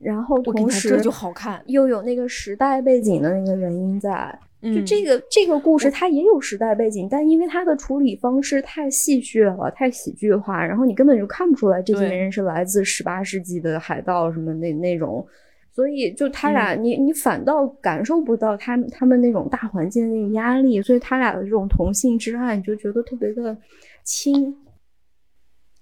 [0.00, 15.26] 然后同时这就好看，又有那个时代背景的那个原因在，就这个这个故事它也有时代背景，但因为它的处理方式太戏谑了，太喜剧化，然后你根本就看不出来这些人是来自十八世纪的海盗什么那那种。
[15.74, 23.56] 所以，就他俩，你你反倒感受不到他他们那种大环境的那个压力，所以他俩的这种同性之爱，你就觉得特别的
[24.04, 24.54] 轻，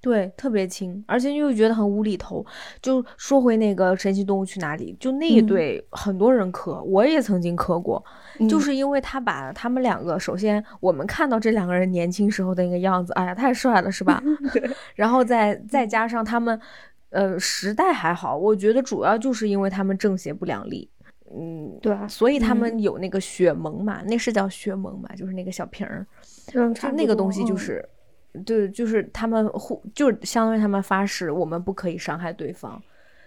[0.01, 2.43] 对，特别轻，而且又觉得很无厘头。
[2.81, 8.03] 就说回那个《神奇动物去哪里》，就那一对很多人磕，我也曾经磕过，
[8.49, 14.23] 就是因为他把他们两个，首先我们看到这两个人年轻时候的那个样子，哎呀，太帅了，是吧？
[14.97, 16.59] 然后再再加上他们。
[17.13, 20.89] 呃，时代还好，我觉得主要就是因为他们正邪不两立，
[21.31, 26.07] 嗯，对，啊所以他们有那个血盟嘛，那是叫血盟嘛，就是那个小瓶儿，
[26.47, 27.87] 就那个东西就是，
[28.47, 32.83] 对，就是他们互，就是相当于他们发誓，我们不可以伤害对方，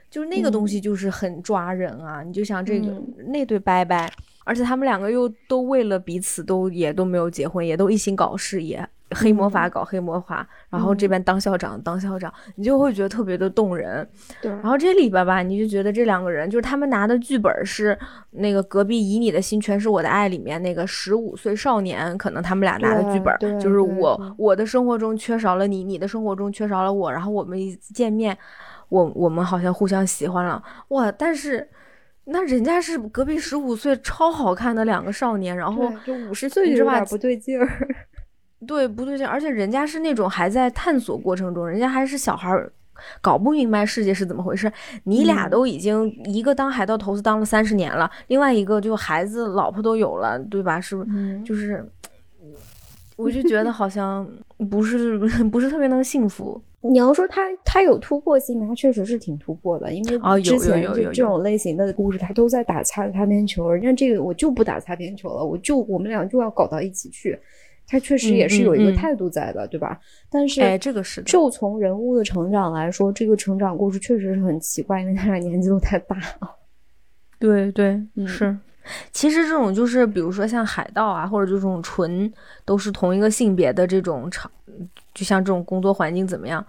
[0.09, 4.11] 就是那个东西就是很抓人啊，你就想这个那对拜拜，
[4.45, 8.87] 而且他们两个又都为了彼此都也都没有结婚，也都一心搞事业。
[9.11, 14.07] 黑魔法搞黑魔法，然后这边当校长当校长，你就会觉得特别的动人。
[14.41, 17.97] 对，然后这里边吧，你就觉得这两个人就是他们拿的剧本是
[18.31, 28.35] 那个隔壁以你的心全是我的爱里面那个十五岁少年，可能他们俩拿的剧本就是我我的生活中缺少了你，你的生活中缺少了我，然后我们一见面，
[28.89, 31.11] 我我们好像互相喜欢了哇！
[31.11, 31.69] 但是
[32.25, 37.87] 那人家是隔壁十五岁超好看的两个少年，然后就五十岁有点不对劲儿。
[38.65, 42.71] 对，不对劲，而且人家是那种还在探索过程中，人家还是小孩儿，
[43.21, 44.71] 搞不明白世界是怎么回事。
[45.03, 50.79] 你俩都已经一个当海盗头子当了三十年了，另外一个就孩子老婆都有了，对吧？
[50.79, 51.41] 是不是？
[51.43, 51.85] 就是，
[53.17, 54.27] 我就觉得好像
[54.69, 55.17] 不是
[55.49, 56.61] 不是特别能幸福。
[56.81, 58.67] 你要说他他有突破性吗？
[58.67, 63.71] 他确实是挺突破的，因为之前就这种类型的故事，他都在打擦擦边球。
[63.71, 67.39] 人家这个我就不打擦边球了，我就我们俩就要搞到一起去。
[67.87, 69.99] 他确实也是有一个态度在的，对吧？
[70.29, 76.55] 但是，哎，这个是就从人物的成长来说，这个成长故事确实是很奇怪，因为他俩年纪都太大了。
[77.39, 78.57] 对对，是。
[79.11, 82.31] 其实这种就是，比如说像海盗啊，或者这种纯
[82.63, 84.49] 都是同一个性别的这种场，
[85.13, 86.63] 就像这种工作环境怎么样，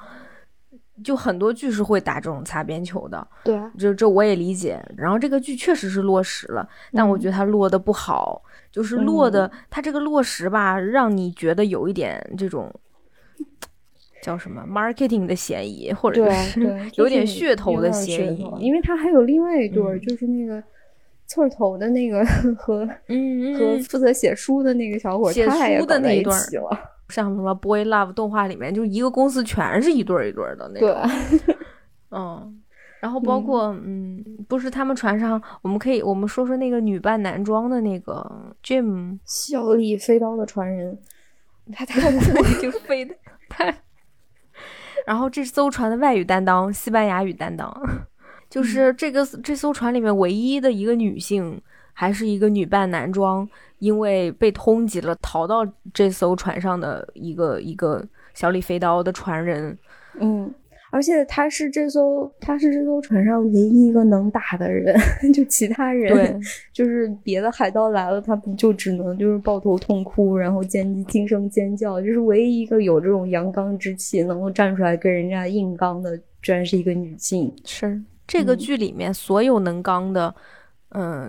[1.04, 3.26] 就很多剧是会打这种擦边球的。
[3.44, 4.82] 对，这这我也理解。
[4.96, 8.42] 然后这个剧确实是落实了，但我觉得它落的不好，
[8.76, 12.72] 就是落的它这个落实吧，让你觉得有一点这种
[14.22, 16.60] 叫什么 marketing 的嫌疑，或者是
[16.94, 18.44] 有点噱头的嫌疑。
[18.60, 20.62] 因为它还有另外一对，就是那个。
[21.28, 22.24] 刺儿头的那个
[22.56, 25.44] 和嗯和负责写书的那个小伙，写
[25.76, 26.70] 书的那一对了，
[27.10, 30.88] 像什么《Boy Love》动画里面，就一个公司全是一对儿一对儿的那种。
[31.44, 31.56] 对，
[32.12, 32.62] 嗯，
[33.00, 40.98] 然后包括嗯，不是他们船上，我们可以我们说说那个女扮男装的那个 Jim，小李飞刀的传人，
[41.72, 43.14] 他太酷了，就飞的
[43.48, 43.74] 太。
[45.06, 47.72] 然后这艘船的外语担当，西班牙语担当。
[48.48, 51.60] 就是这个这艘船里面唯一的一个女性，
[51.92, 53.46] 还是一个女扮男装，
[53.80, 58.04] 因为被通缉了，逃到这艘船上的一个一个
[58.34, 59.76] 小李飞刀的船人。
[60.20, 60.52] 嗯，
[60.90, 64.96] 而且他是这艘他是这艘船上唯一一个能打的人，
[65.34, 66.40] 就其他人
[66.72, 77.52] 就是别的海盗来了，他不就只能就是抱头痛哭，然后尖惊声尖叫，就是唯一一个有这种阳刚之气，能够站出来跟人家硬刚的，居然是一个女性。
[77.64, 78.00] 是。
[78.26, 80.34] 这个剧里面所有能刚的，嗯，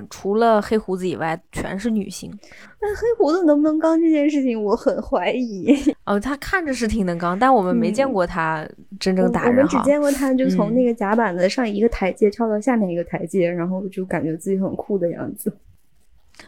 [0.09, 2.31] 除了黑胡子以外，全是女性。
[2.79, 5.75] 那黑胡子能不能刚这件事情，我很怀疑。
[6.05, 8.67] 哦，他看着是挺能刚，但我们没见过他
[8.99, 9.51] 真正打人。
[9.51, 15.51] 我们只见过他就从那个甲板的上一个台阶跳到下面一个台阶，然后就感觉自己很酷的样子。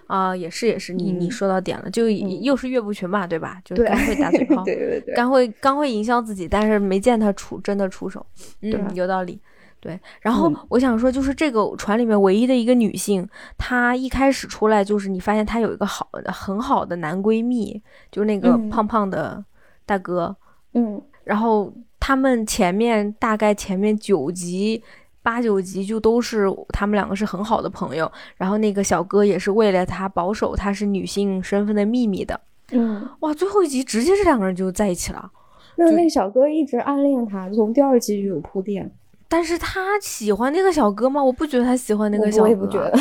[0.05, 3.59] 啊，也是也是，你你说到点了，就又是岳不群嘛，对吧？
[3.65, 8.23] 就是刚会打嘴炮，对对对，刚会刚会营销自己，但是没见他出真的出手。
[8.61, 9.41] 嗯，有道理。
[9.81, 13.25] 对，然后我想说，就是这个船里面唯一的一个女性，
[13.57, 19.41] 她一开始出来就是你发现她有一个好的很好的男闺蜜，就是那个胖胖的
[19.85, 20.35] 大哥，
[20.73, 24.83] 嗯，然后他们前面大概前面九集
[25.23, 32.37] 八九集就都是他们两个是很好的朋友，然后那个小哥也是为了她保守她是女性身份的秘密的，
[32.71, 35.31] 嗯，哇，最后一集直接这两个人就在一起了，
[35.77, 38.91] 那那个小哥一直暗恋她，从第二集就有铺垫。
[39.29, 41.23] 但是他喜欢那个小哥吗？
[41.23, 42.43] 我不觉得他喜欢那个小哥。
[42.43, 42.97] 我也不觉得。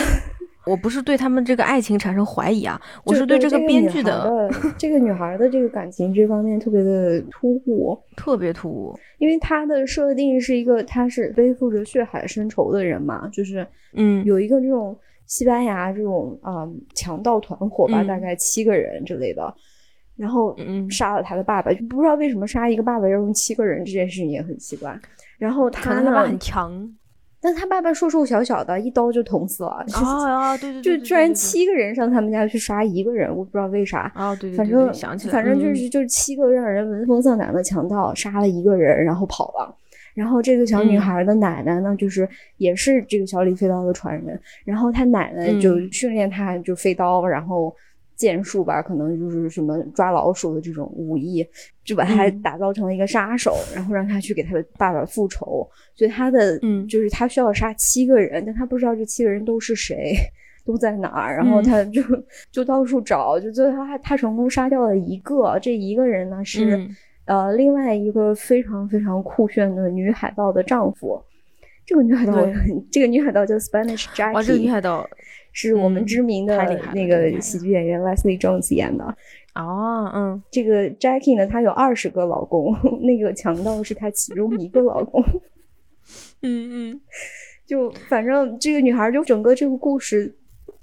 [0.67, 8.95] 我不是对他们这个爱情产生怀疑啊，我是对这个编剧的这个女孩的这个感情这方面特别的突兀，特别突兀。
[9.17, 19.55] 因为她的设定是一个，她是背负着血海深仇的人嘛，就是嗯，有一个这种西班牙这种啊强盗团伙吧，大概七个人之类的，
[20.17, 20.55] 然后
[20.91, 24.95] 杀了他的爸爸，就不知道为什么杀一个爸爸要用七个人，这件事情也很奇怪。
[25.39, 26.87] 然后他呢很强，
[27.41, 29.85] 但他爸爸瘦瘦小小的，一刀就捅死了。
[29.95, 34.11] 啊啊，对对，就居然七个人上他们家去杀一个人，我不知道为啥。
[34.15, 39.75] 啊，对对，反正想起来，反正就是就是七个让人闻风丧胆的强盗杀了一个人，然后跑了。
[40.15, 44.41] 然后这个小女孩的奶奶呢，就是也是这个小李飞刀的传人。
[44.65, 47.73] 然后他奶奶就训练他就飞刀，然后。
[48.19, 51.47] 剑术吧，可能就是什么抓老鼠的这种武艺，
[51.85, 55.67] 就把他打造成了一个杀手，然后让他去给他的爸爸复仇。
[55.95, 60.17] 所以他的，嗯，就是他需要杀七个人，但他不知道这七个人都是谁，
[60.67, 61.37] 都在哪儿。
[61.37, 62.03] 然后他就
[62.51, 65.57] 就到处找，就最后他他成功杀掉了一个。
[65.63, 66.87] 这一个人呢是
[67.25, 71.23] 呃另外一个非常非常酷炫的女海盗的丈夫。
[71.89, 72.35] 这个女海盗，
[72.93, 74.35] 这个女海盗叫 Spanish Jackie。
[74.35, 75.09] 哇，这个女海盗。
[75.51, 76.57] 是我们知名的
[76.95, 79.05] 那个喜剧演员 Leslie Jones 演的
[79.57, 82.73] 哦，嗯，这个 Jackie 呢，她有二十个老公，
[83.03, 85.21] 那个强盗是她其中一个老公，
[86.43, 87.01] 嗯嗯，
[87.67, 90.33] 就反正这个女孩就整个这个故事，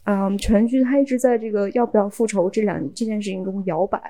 [0.04, 4.02] 嗯，全剧她一直在这个要不要复仇这两这件事情中摇摆，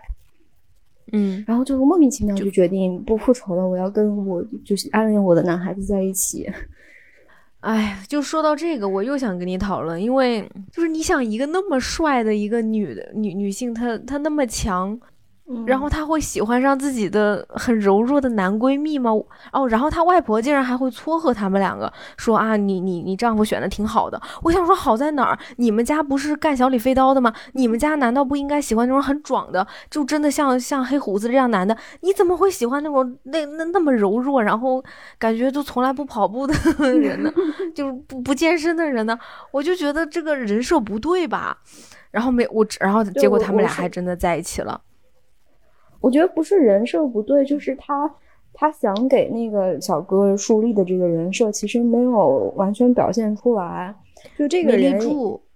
[1.12, 6.50] 嗯，然后就莫名其妙就决定不复仇了，我要跟我就是暗恋我的男孩子在一起。
[7.66, 15.00] 哎，就说到这个，我又想跟你讨论，因为就是你想一个那么帅的一个女的女女性，她她那么强。
[15.68, 19.12] 然后他会喜欢上自己的很柔弱的男闺蜜吗？
[19.54, 24.20] 哦，然后他外婆竟然还会撮合他们两个，说啊，你你你丈夫选的挺好的。
[24.42, 25.38] 我想说好在哪儿？
[25.58, 27.32] 你们家不是干小李飞刀的吗？
[27.54, 31.78] 你们家难道不应该喜欢那种很壮的，就真的像像黑胡子这样男的？
[32.02, 34.84] 你怎么会喜欢那种那那那么柔弱，然后
[35.20, 36.54] 感觉就从来不跑步的
[37.00, 37.32] 人呢？
[37.76, 39.16] 就是不不健身的人呢？
[39.52, 41.58] 我就觉得这个人设不对吧？
[42.10, 44.82] 然后没我，然后结果他们俩还真的在一起了。
[46.06, 48.08] 我觉得不是人设不对，就是他
[48.54, 53.92] 他想给那个小哥树立的这个人设，其实没有完全表现出来。
[54.38, 55.00] 就这个人，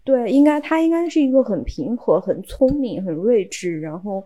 [0.03, 4.23] 对，应该他应该是一个很平和、很聪明、很睿智，然后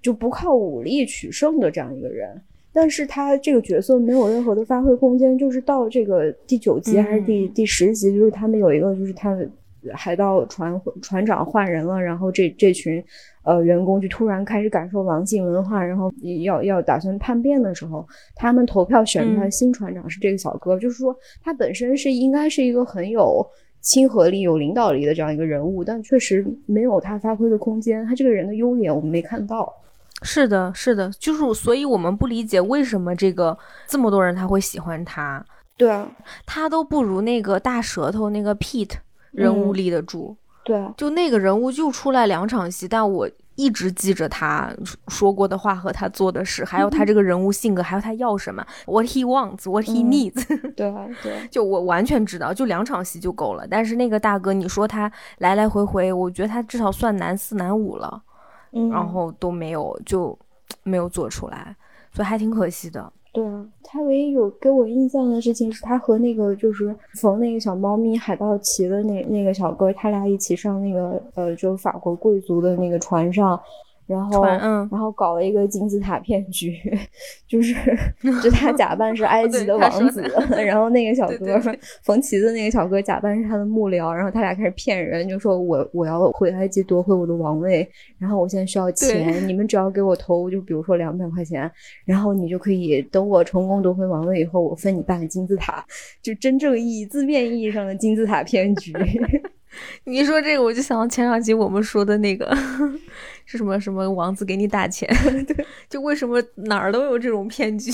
[0.00, 2.30] 就不靠武力取胜的这样一个人。
[2.72, 9.52] 但是他这个角色没有任何的发挥空间，就是到这个第九集还是第第十集，就是他们有一个就是他们
[9.94, 13.02] 海盗船船长换人了，然后这这群
[13.42, 16.12] 呃员工就突然开始感受狼性文化，然后
[16.44, 23.44] 要要打算叛变的时候，他们投票选出来新船长是这个小哥，就是说他本身是应该是一个很有
[23.80, 29.72] 亲和力、有领导力的这样一个人物，但确实没有他发挥的空间，他这个人的优点我们没看到。
[30.22, 33.58] 是的，是的，就是所以我们不理解为什么这个
[33.88, 35.44] 这么多人他会喜欢他。
[35.76, 36.08] 对啊，
[36.46, 38.94] 他都不如那个大舌头那个 Pete
[39.32, 40.36] 人物立得住。
[40.64, 44.72] 对，就那个人物就出来两场戏，但我一直记着他
[45.08, 50.46] 说过的话和他做的事，还有他这个人物性格，还有他要什么，What he wants，What he needs。
[50.74, 53.66] 对对， 就我完全知道，就两场戏就够了。
[53.68, 58.22] 但是那个大哥，你说他来来回回，我觉得他至少算男四男五了。
[58.90, 60.38] 然后都没有，就
[60.82, 61.76] 没有做出来，
[62.10, 63.12] 所以还挺可惜的。
[63.32, 73.58] 对啊，他唯一有给我印象的事情是他和那个就是缝那个小猫咪海盗旗的那那个小哥，他俩一起上那个呃，就法国贵族的那个船上。
[74.12, 74.44] 然后，
[74.90, 76.76] 然后搞了一个金字塔骗局，
[77.48, 77.74] 就是
[78.42, 80.22] 就他假扮是埃及的王子，
[80.64, 81.60] 然后那个小哥
[82.02, 87.88] 冯旗的那个小哥假扮是他的幕僚，然后他俩开始骗人，就说我我要回埃及夺回我的王位，
[88.18, 91.70] 然后我现在需要钱，你们只要给我投，就比如说两百块钱，
[92.04, 95.84] 然后你就可以等我成功夺回王位以后，我分你半个金字塔，
[96.22, 98.92] 就真正意义字面意义上的金字塔骗局。
[100.04, 102.56] 你一说这个，我就想到前两集我们说的那个
[103.44, 105.08] 是什么什么王子给你打钱，
[105.46, 107.90] 对，就为什么哪儿都有这种骗局，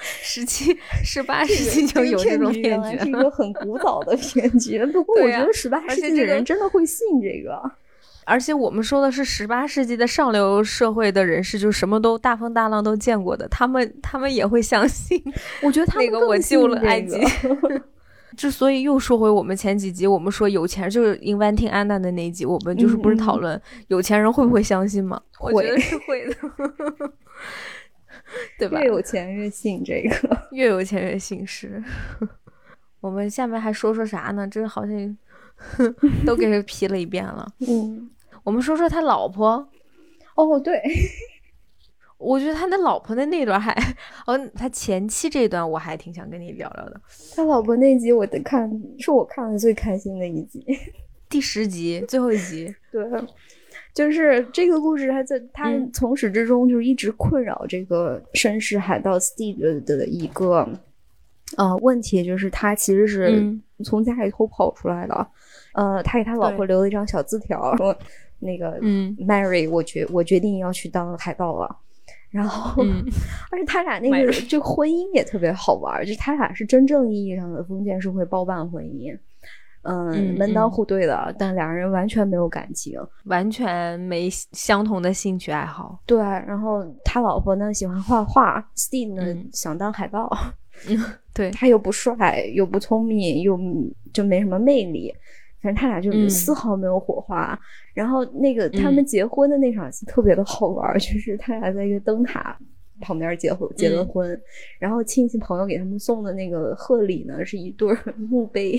[0.00, 4.84] 十七、十八世纪就有这种骗局，是一个很古早的 骗局。
[4.86, 7.60] 不过我觉得十八世纪的人真的会信这个，
[8.24, 15.22] 而且我们说的是十八世纪的上流社会的人士，就什么都大风大浪都见过的，他们他们也会相信。
[15.62, 17.18] 我觉得他们那个我救了埃及。
[18.36, 25.20] 之所以又说回我们前几集，我们说有钱就是 inventing Anna 的那一集，我们就是不是讨论有钱人会不会相信吗？
[25.40, 26.34] 我觉得是会的，
[28.58, 28.80] 对吧？
[28.80, 31.82] 越有钱越信这个， 越有钱越信是。
[33.00, 34.48] 我们下面还说说啥呢？
[34.48, 35.18] 这好像
[36.24, 37.46] 都给 批了一遍了。
[37.68, 38.10] 嗯，
[38.42, 39.68] 我们说说他老婆。
[40.36, 40.80] 哦，对。
[42.24, 43.70] 我觉得他那老婆的那段还，
[44.26, 47.00] 哦，他前妻这段我还挺想跟你聊聊的。
[47.36, 50.64] 他老婆那集我得看，是我看的最开心的一集，
[51.28, 52.74] 第十集最后一集。
[52.90, 53.04] 对，
[53.92, 60.66] 就是这个故事，他在他从始至终就是一直困扰这个绅士海盗 Steve 的一个
[61.56, 63.54] 呃问题，就是他其实是
[63.84, 65.26] 从家里偷跑出来的。
[65.74, 67.96] 呃，他给他老婆留了一张小字条，说
[68.38, 71.76] 那个嗯，Mary，我决我决定要去当海盗了。
[72.34, 72.82] 然后，
[73.52, 79.16] 而且他俩那个这个婚姻也特别好玩，就他俩是真正意义上的封建社会包办婚姻，
[79.82, 85.96] 嗯，门当户对的，但两人完全没有感情，完全没相同的兴趣爱好。
[86.04, 90.28] 对，然后他老婆呢喜欢画画，Steve 呢想当海盗，
[90.88, 90.98] 嗯，
[91.32, 91.52] 对。
[91.54, 93.56] 他又不帅，又不聪明，又
[94.12, 95.14] 就没什么魅力。
[95.64, 97.58] 反正他俩就是丝毫没有火花，
[97.94, 102.54] 然后那个他们结婚的那场戏特别的好玩，就是他俩在一个灯塔
[103.00, 104.38] 旁边结婚结了婚，
[104.78, 107.96] 然后亲戚朋友给他们送的那个贺礼呢是一对
[108.28, 108.76] 墓碑，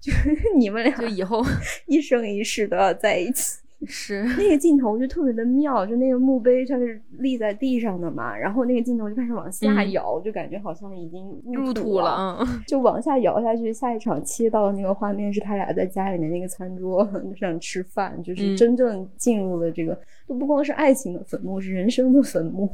[0.00, 1.44] 就是你们俩就以后
[1.86, 3.58] 一生一世都要在一起。
[3.86, 13.72] 是那个镜头就特别的妙，就那个墓碑它是立在地上的嘛，然后那个镜头就开始往下摇，就感觉好像已经入土了，就往下摇下去。
[13.72, 22.68] 下一场切到的那个画面是他俩在家里面那个餐桌上吃饭，就是真正进入了这个，都不光是爱情的坟墓，是人生的坟墓。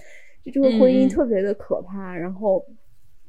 [0.44, 2.64] 就这个婚姻特别的可怕，然后。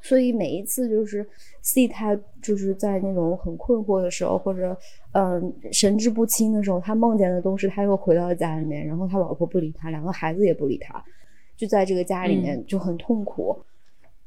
[0.02, 1.26] 所以每一次就是
[1.62, 4.76] C 他就是在那种很困惑的时候，或者
[5.14, 11.04] 嗯神志不清的时候，他梦见的都是他又回到家里面，然后他老婆不理他，两个孩子也不理他，
[11.56, 13.58] 就在这个家里面就很痛苦。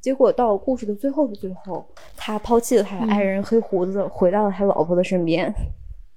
[0.01, 1.85] 结果到故事的最后的最后，
[2.17, 5.53] 他抛弃了他的爱人黑胡子，回到了他老婆的身边。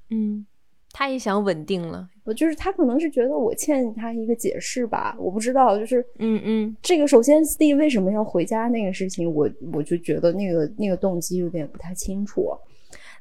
[0.10, 0.46] 嗯。
[0.94, 12.50] 他也想稳定了，我就是他可能是觉得我欠他一个解释吧，我不知道，就是嗯嗯，这个首先 Steve 为什么要回家那个事情，我我就觉得那个那个动机有点不太清楚。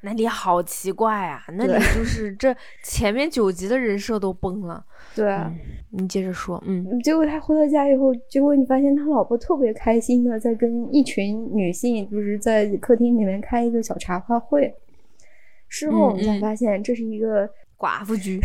[0.03, 2.55] 那你好奇怪啊，那你就 是这
[2.85, 4.85] 前面九集的人设都崩了。
[5.15, 5.37] 对，
[5.91, 14.73] 你接着说，嗯，结果他回到家以后，结果你发现他老婆特别开心的在跟一群女性，就是在客厅里面开一个小茶话会。
[15.69, 18.41] 事后我们才发现这是一个寡妇局，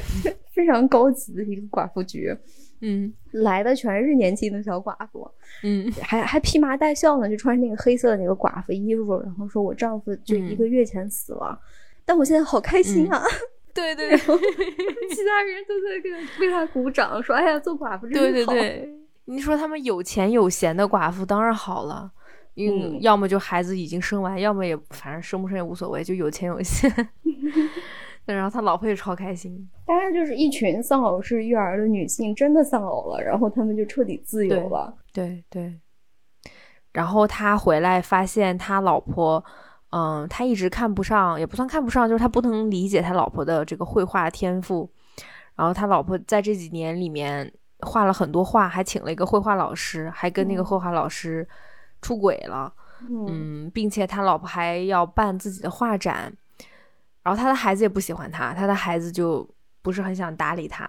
[0.52, 2.36] 非常高级的一个寡妇局。
[2.80, 5.26] 嗯，来的全是年轻的小寡妇，
[5.62, 11.58] 嗯，还还披麻戴孝呢，就穿那个黑色的那个寡妇衣服，然后说我丈夫就一个月前死了，
[12.04, 13.24] 但我现在好开心啊！
[13.72, 16.10] 对对对，其他人都在给
[16.40, 18.20] 为他鼓掌，说哎呀，做寡妇真好。
[18.30, 22.12] 对对对，你说他们有钱有闲的寡妇当然好了，
[22.56, 26.90] 嗯，要么就孩子已经生完，要么也反正生不生也无所谓，就有钱有闲。
[28.24, 34.92] 然后他老婆也超开心， 大概就是一群丧偶式育儿的女性真的丧偶了，然后他们就彻底自由了。
[35.12, 35.78] 对对。
[36.92, 39.44] 然后他回来发现他老婆，
[39.90, 44.90] 嗯，他一直看不上，也不算看不上，就是他不能理解他老婆的这个绘画天赋。
[45.54, 51.46] 然后他老婆在这几年里面画了很多画，还请了一个绘画老师，还跟那个绘画老师
[52.06, 52.72] 出轨了。
[53.10, 56.32] 嗯，并且他老婆还要办自己的画展。
[57.22, 59.44] 然后他的孩子也不喜欢他，他的孩子就
[59.82, 60.88] 不是很想搭理他，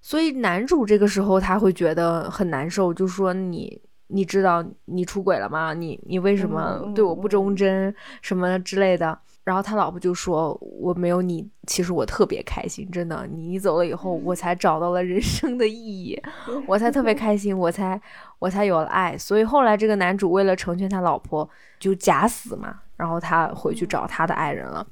[0.00, 5.74] 所以男主这个时候他会觉得很难受，就说你你知道你出轨了吗？
[5.74, 9.18] 你你为什么对我不忠贞什么之类的？
[9.44, 16.22] 然后他老婆就说我没有你，其实我特别开心，真的，你走了以后我才找到了人生的意义，
[16.66, 18.00] 我才特别开心，我才
[18.38, 19.18] 我才有了爱。
[19.18, 21.48] 所以后来这个男主为了成全他老婆
[21.80, 24.86] 就假死嘛，然后他回去找他的爱人了。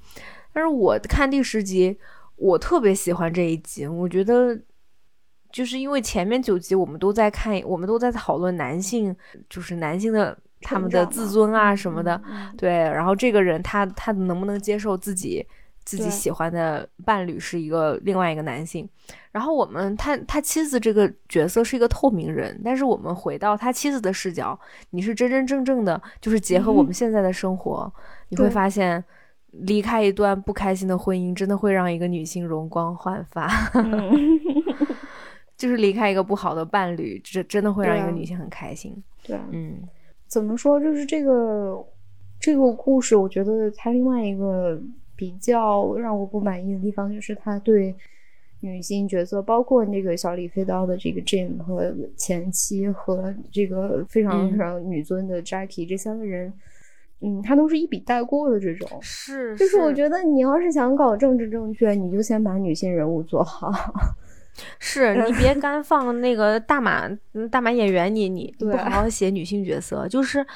[0.53, 1.97] 但是我看第十集，
[2.35, 3.87] 我特别喜欢这一集。
[3.87, 4.59] 我觉得，
[5.53, 9.15] 就是因为前面九集我们都在看，我们都在讨论男性，
[9.49, 12.21] 就是男性的他们的自尊啊什么的。
[12.57, 15.47] 对，然后这个人他他能不能接受自己
[15.85, 18.89] 自己喜欢的伴侣是一个另外一个男性？
[19.33, 24.59] 然后我们他他妻子这个角色是一个透明人，但是我们回到他妻子的视角，
[24.91, 27.93] 你是真真正正的，就是结合我们现在的生活，
[28.29, 29.05] 你会发现。
[29.65, 33.51] 离开一段不开心的婚姻，真的会让一个女性容光焕发。
[35.59, 39.03] 就是离开一个不好的伴侣，这真的会让一个女性很开心。
[39.25, 39.83] 对，嗯，
[40.31, 40.79] 怎么说？
[40.81, 41.85] 就是这个
[42.39, 44.81] 这个故事，我觉得它另外一个
[45.17, 47.95] 比较让我不满意的地方，就是他对
[48.61, 56.53] 女性角色，包括那个小李飞刀的这个 Jim 和前妻和这个非常非常女尊的 Jackie 这三个人。
[57.23, 63.71] 嗯，他都是一笔带过的这种，是，就是我觉得你要是想搞政治正确，你就先把女性人物做好，
[64.79, 67.09] 是你别 干放那个大马
[67.51, 70.47] 大马演员，你你不好好写女性角色，就是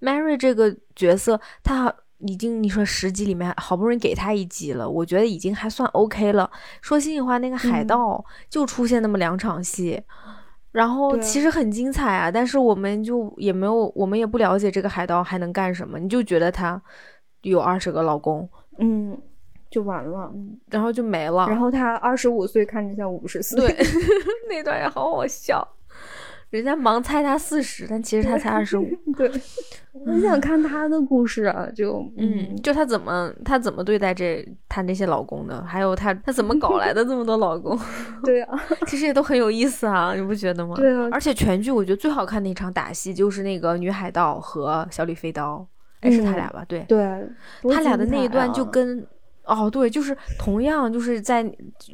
[0.00, 6.50] Mary 这个角色，她已经你说十集里面好不容易给她一集了，我觉得已经还算 OK 了。
[6.80, 10.02] 说心里话，那个海盗就出现那么两场戏。
[10.72, 16.82] 然后其实很精彩啊，但是我们就也没有，我们也不了解这个海盗还能干什么，你就觉得他
[17.42, 18.48] 有二十个老公，
[18.78, 19.16] 嗯，
[19.74, 20.32] 就完了，
[20.70, 21.48] 然后就没了。
[21.48, 23.76] 然后他二十五岁看着像五十岁，对，
[24.48, 25.66] 那段也好好笑。
[26.50, 28.88] 人家盲猜他四十，但其实他才二十五。
[29.16, 29.28] 对，
[30.06, 37.76] 很想看他的故事啊，就嗯，就他怎么他怎么对待这他那些老公的，还有他他怎么搞来的这么多老公？
[38.22, 38.56] 对啊，
[38.86, 40.76] 其实也都很有意思啊，你不觉得吗？
[40.76, 45.66] 对啊，而且全剧我觉得最好看的一场打戏就是那个女海盗和小李飞刀，
[46.02, 46.64] 哎，是他俩吧？
[46.68, 47.28] 对对，
[47.74, 49.04] 他俩的那一段就跟。
[49.44, 51.44] 哦，对，就是同样，就是在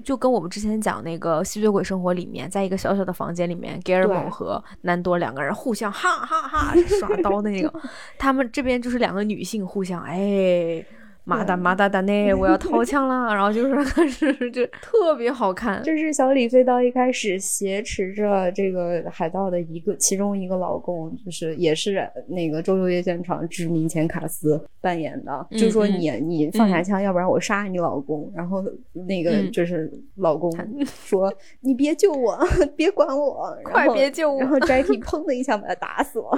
[0.05, 7.73] 就跟我们之前讲那个吸血鬼生活里面，在一个小小的房间里面，盖尔蒙和南多两个人互相哈哈哈耍刀的那个，
[8.19, 10.85] 他们这边就是两个女性互相哎。
[11.31, 13.69] 马达马达达内， 我要掏枪了， 然后就
[14.09, 15.81] 是就特别好看。
[15.85, 28.33] 就是小李飞刀一开始挟持着这个海盗的一个其中一个老公，就是也是那个周六夜现场知名前卡斯扮演的，就说你你放下枪，要不然我杀你老公。
[28.35, 28.65] 然后
[29.07, 30.51] 那个就是老公
[30.85, 32.39] 说你别救我，
[32.77, 34.41] 别管我，快别救我。
[34.41, 36.31] 然后 Jackie 砰的一下把他打死了。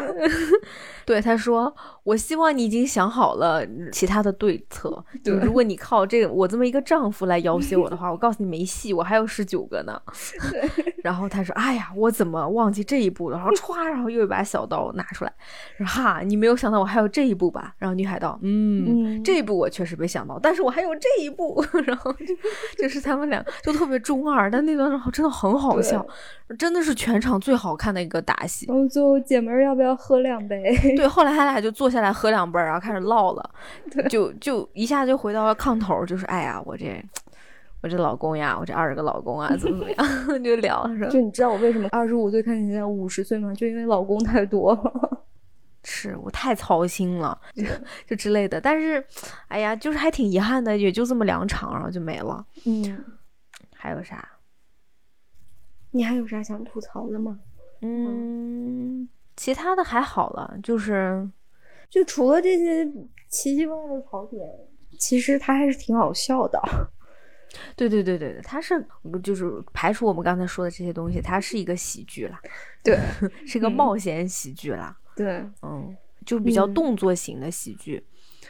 [1.06, 1.74] 对他说，
[2.04, 4.62] 我希望你已经想好了其他的对。
[4.70, 4.81] 策
[5.22, 10.00] 就如果你靠这个我这么一个丈夫来要挟我的话，我告诉你没戏，我还有十九个呢。
[11.02, 15.32] 然后他说：“哎呀，我怎么忘记这一步了？”然后歘，然后又一把小刀拿出来，
[15.76, 21.64] 说：“哈，你没有想到我还有这一步吧？”然后女海盗：“嗯，这一步我确实没想到，但是我还有这一步。
[21.86, 22.14] ”然后
[22.78, 26.06] 就是他们俩就特别中二，但那段时候真的很好笑，
[26.56, 28.66] 真的是全场最好看的一个打戏。
[28.68, 30.72] 然后最后姐们儿要不要喝两杯？
[30.96, 33.50] 对，后来他俩就坐下来喝两杯，然后开始唠了，
[34.08, 34.68] 就就。
[34.74, 37.02] 一下就回到了炕头，就是哎呀，我这
[37.82, 40.06] 我这老公呀，我这二十个老公啊，怎么怎么样，
[40.44, 41.10] 就聊是吧？
[41.10, 43.54] 就你知道我为什么二十五岁看起来像五十岁吗？
[43.54, 45.18] 就因为老公太多了。
[45.84, 47.64] 是我太操心了，就
[48.06, 48.60] 就之类的。
[48.60, 49.04] 但是，
[49.48, 52.46] 哎呀，就是还挺遗憾的，也就这么两场，然后就没了。
[52.66, 53.04] 嗯，
[53.74, 54.28] 还有啥？
[55.90, 57.40] 你还有啥想吐槽的吗？
[57.80, 61.28] 嗯，其他的还好了，就是
[61.90, 62.88] 就除了这些
[63.32, 64.48] 奇奇怪怪的槽点，
[64.98, 66.62] 其实它还是挺好笑的。
[67.76, 68.86] 对对对对对，它是
[69.22, 72.40] 就是排除我们刚才说的这些东西，它是一个喜剧啦，
[72.84, 72.98] 对，
[73.46, 74.96] 是个冒险喜剧啦。
[75.16, 78.02] 对，嗯，就比较动作型的喜剧。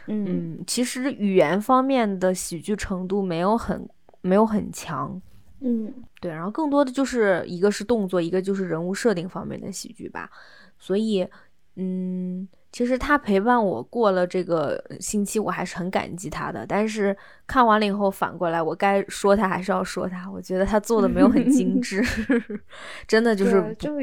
[0.07, 3.89] 嗯，其实语言方面的喜剧程度没有很
[4.21, 5.21] 没有很强。
[5.59, 10.29] 嗯，对，然后更多的就是一个是动作，一个就是人物设定方面的喜剧吧。
[10.77, 11.27] 所以，
[11.75, 16.65] 嗯，其实他陪伴我过了这个星期，我还是很感激他的。
[16.67, 17.15] 但是
[17.47, 22.03] 看完了以后，反过来我该说他还是要说他，我觉得他做的没有很精致
[23.07, 23.57] 真的就是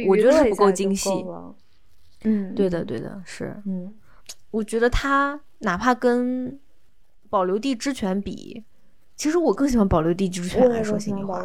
[0.09, 1.11] 我觉得是不够精细。
[2.23, 3.93] 嗯，对的，对的，是，嗯，
[4.53, 6.61] 我觉得他哪怕跟
[7.29, 8.64] 保留地之犬比。
[9.16, 11.43] 其实我更喜欢保留地之犬来说心里话，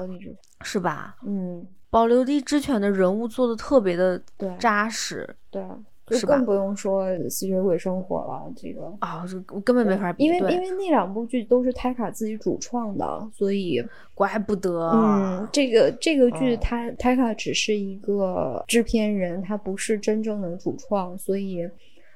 [0.61, 1.17] 是吧？
[1.25, 4.21] 嗯，保留地之犬的人物做的特别的
[4.59, 5.61] 扎实，对，
[6.07, 8.53] 就更不用说吸血鬼生活了。
[8.55, 13.83] 这个啊，这根本没法比，因为因为那两部剧都是泰卡自己主创的，所以
[14.13, 14.91] 怪不得。
[14.91, 21.69] 嗯，这个这个剧他泰卡只是一个制片人，他不是真正的主创，所以，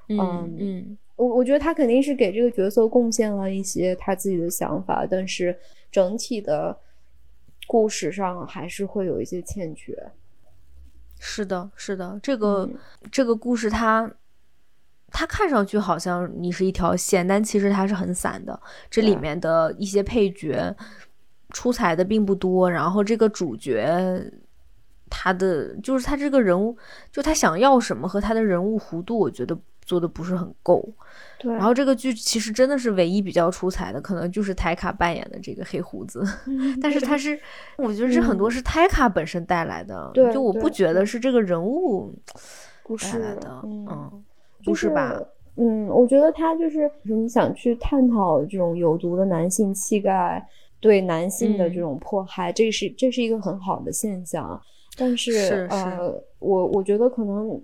[0.10, 0.98] 嗯嗯。
[1.16, 5.54] 我我觉得他肯定是给这个角色贡献了一些他自己的想法，但是
[5.92, 6.78] 整体的
[7.68, 9.94] 故事上还是会有一些欠缺。
[11.20, 12.68] 是的，是的，这个
[13.12, 14.12] 这个故事它
[15.10, 18.60] 它看上去好像你是一条线，但其实它是很散的。
[18.90, 20.76] 这里面的一些配角
[21.50, 24.32] 出彩的并不多，然后这个主角
[25.10, 26.76] 他的就是他这个人物，
[27.12, 29.56] 就他想要什么和他的人物弧度，我觉得。
[29.90, 30.88] 做的不是很够，
[31.40, 31.52] 对。
[31.52, 36.24] 然后这个剧其实真的是唯一比较出彩的，可能就是泰卡扮演的这个黑胡子。
[36.80, 37.38] 但是他是，
[37.78, 42.14] 我觉得这很多是泰卡本身带来的，就我不觉得是这个人物
[43.02, 44.24] 带来的，嗯，
[44.64, 45.20] 不是吧？
[45.56, 50.48] 嗯，我觉得他就是你想去探讨这种有毒的男性气概
[50.80, 54.62] 对男性的这种迫害，这是这是一个很好的现象。
[54.96, 57.60] 但是呃，我我觉得可能。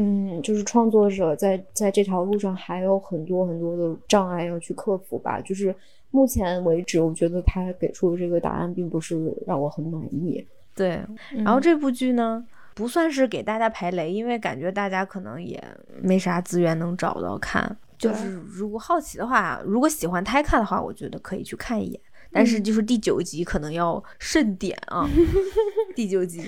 [0.00, 5.40] 嗯，就是创作者在在这条路上还有很多很多的障碍要去克服吧。
[5.40, 5.74] 就是
[6.12, 10.46] 目前为止，我觉得他给出的这个答案并不是让我很满意。
[10.72, 11.04] 对，
[11.44, 15.60] 然后这部剧呢，不算是给大家排雷，因为感觉大家可能也
[16.00, 17.76] 没啥资源能找到看。
[17.98, 22.00] 就是如果好奇的话，如果喜欢泰看的话，我觉得可以去看一眼。
[22.30, 25.10] 但是就是第九集可能要慎点啊，
[25.96, 26.44] 第九集。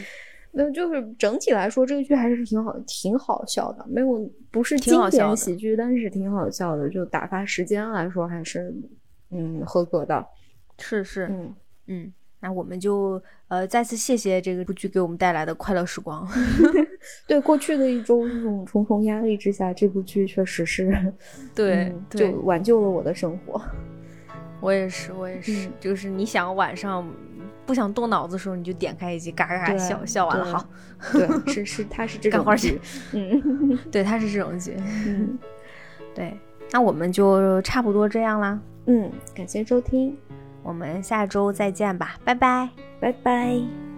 [0.53, 3.87] 那就是整体来说，这个剧还是挺好，挺好笑的。
[3.89, 6.89] 没有不是经典喜剧，但是挺好笑的。
[6.89, 8.75] 就打发时间来说，还是
[9.31, 10.27] 嗯合格的。
[10.79, 11.55] 是是，嗯
[11.87, 12.13] 嗯。
[12.43, 16.27] 那我们就呃再次谢谢这个部剧给我们带来的快乐时光。
[17.29, 21.13] 对过去的一周这种重重压力之下，这部剧确实是
[21.55, 23.61] 对，就挽救了我的生活。
[24.61, 27.07] 我也是，我也是，就是你想晚上。
[27.67, 30.67] 不想动脑子的时候，你就点开一集，嘎嘎嘎笑笑完了，好。
[31.13, 32.79] 对，是是，他是这种剧，
[33.13, 34.75] 嗯，对，他是这种剧，
[35.07, 35.39] 嗯，
[36.15, 36.37] 对。
[36.73, 40.17] 那我们就差不多这样啦，嗯，感谢收听，
[40.63, 42.69] 我们下周再见吧，拜拜，
[43.01, 43.90] 拜拜。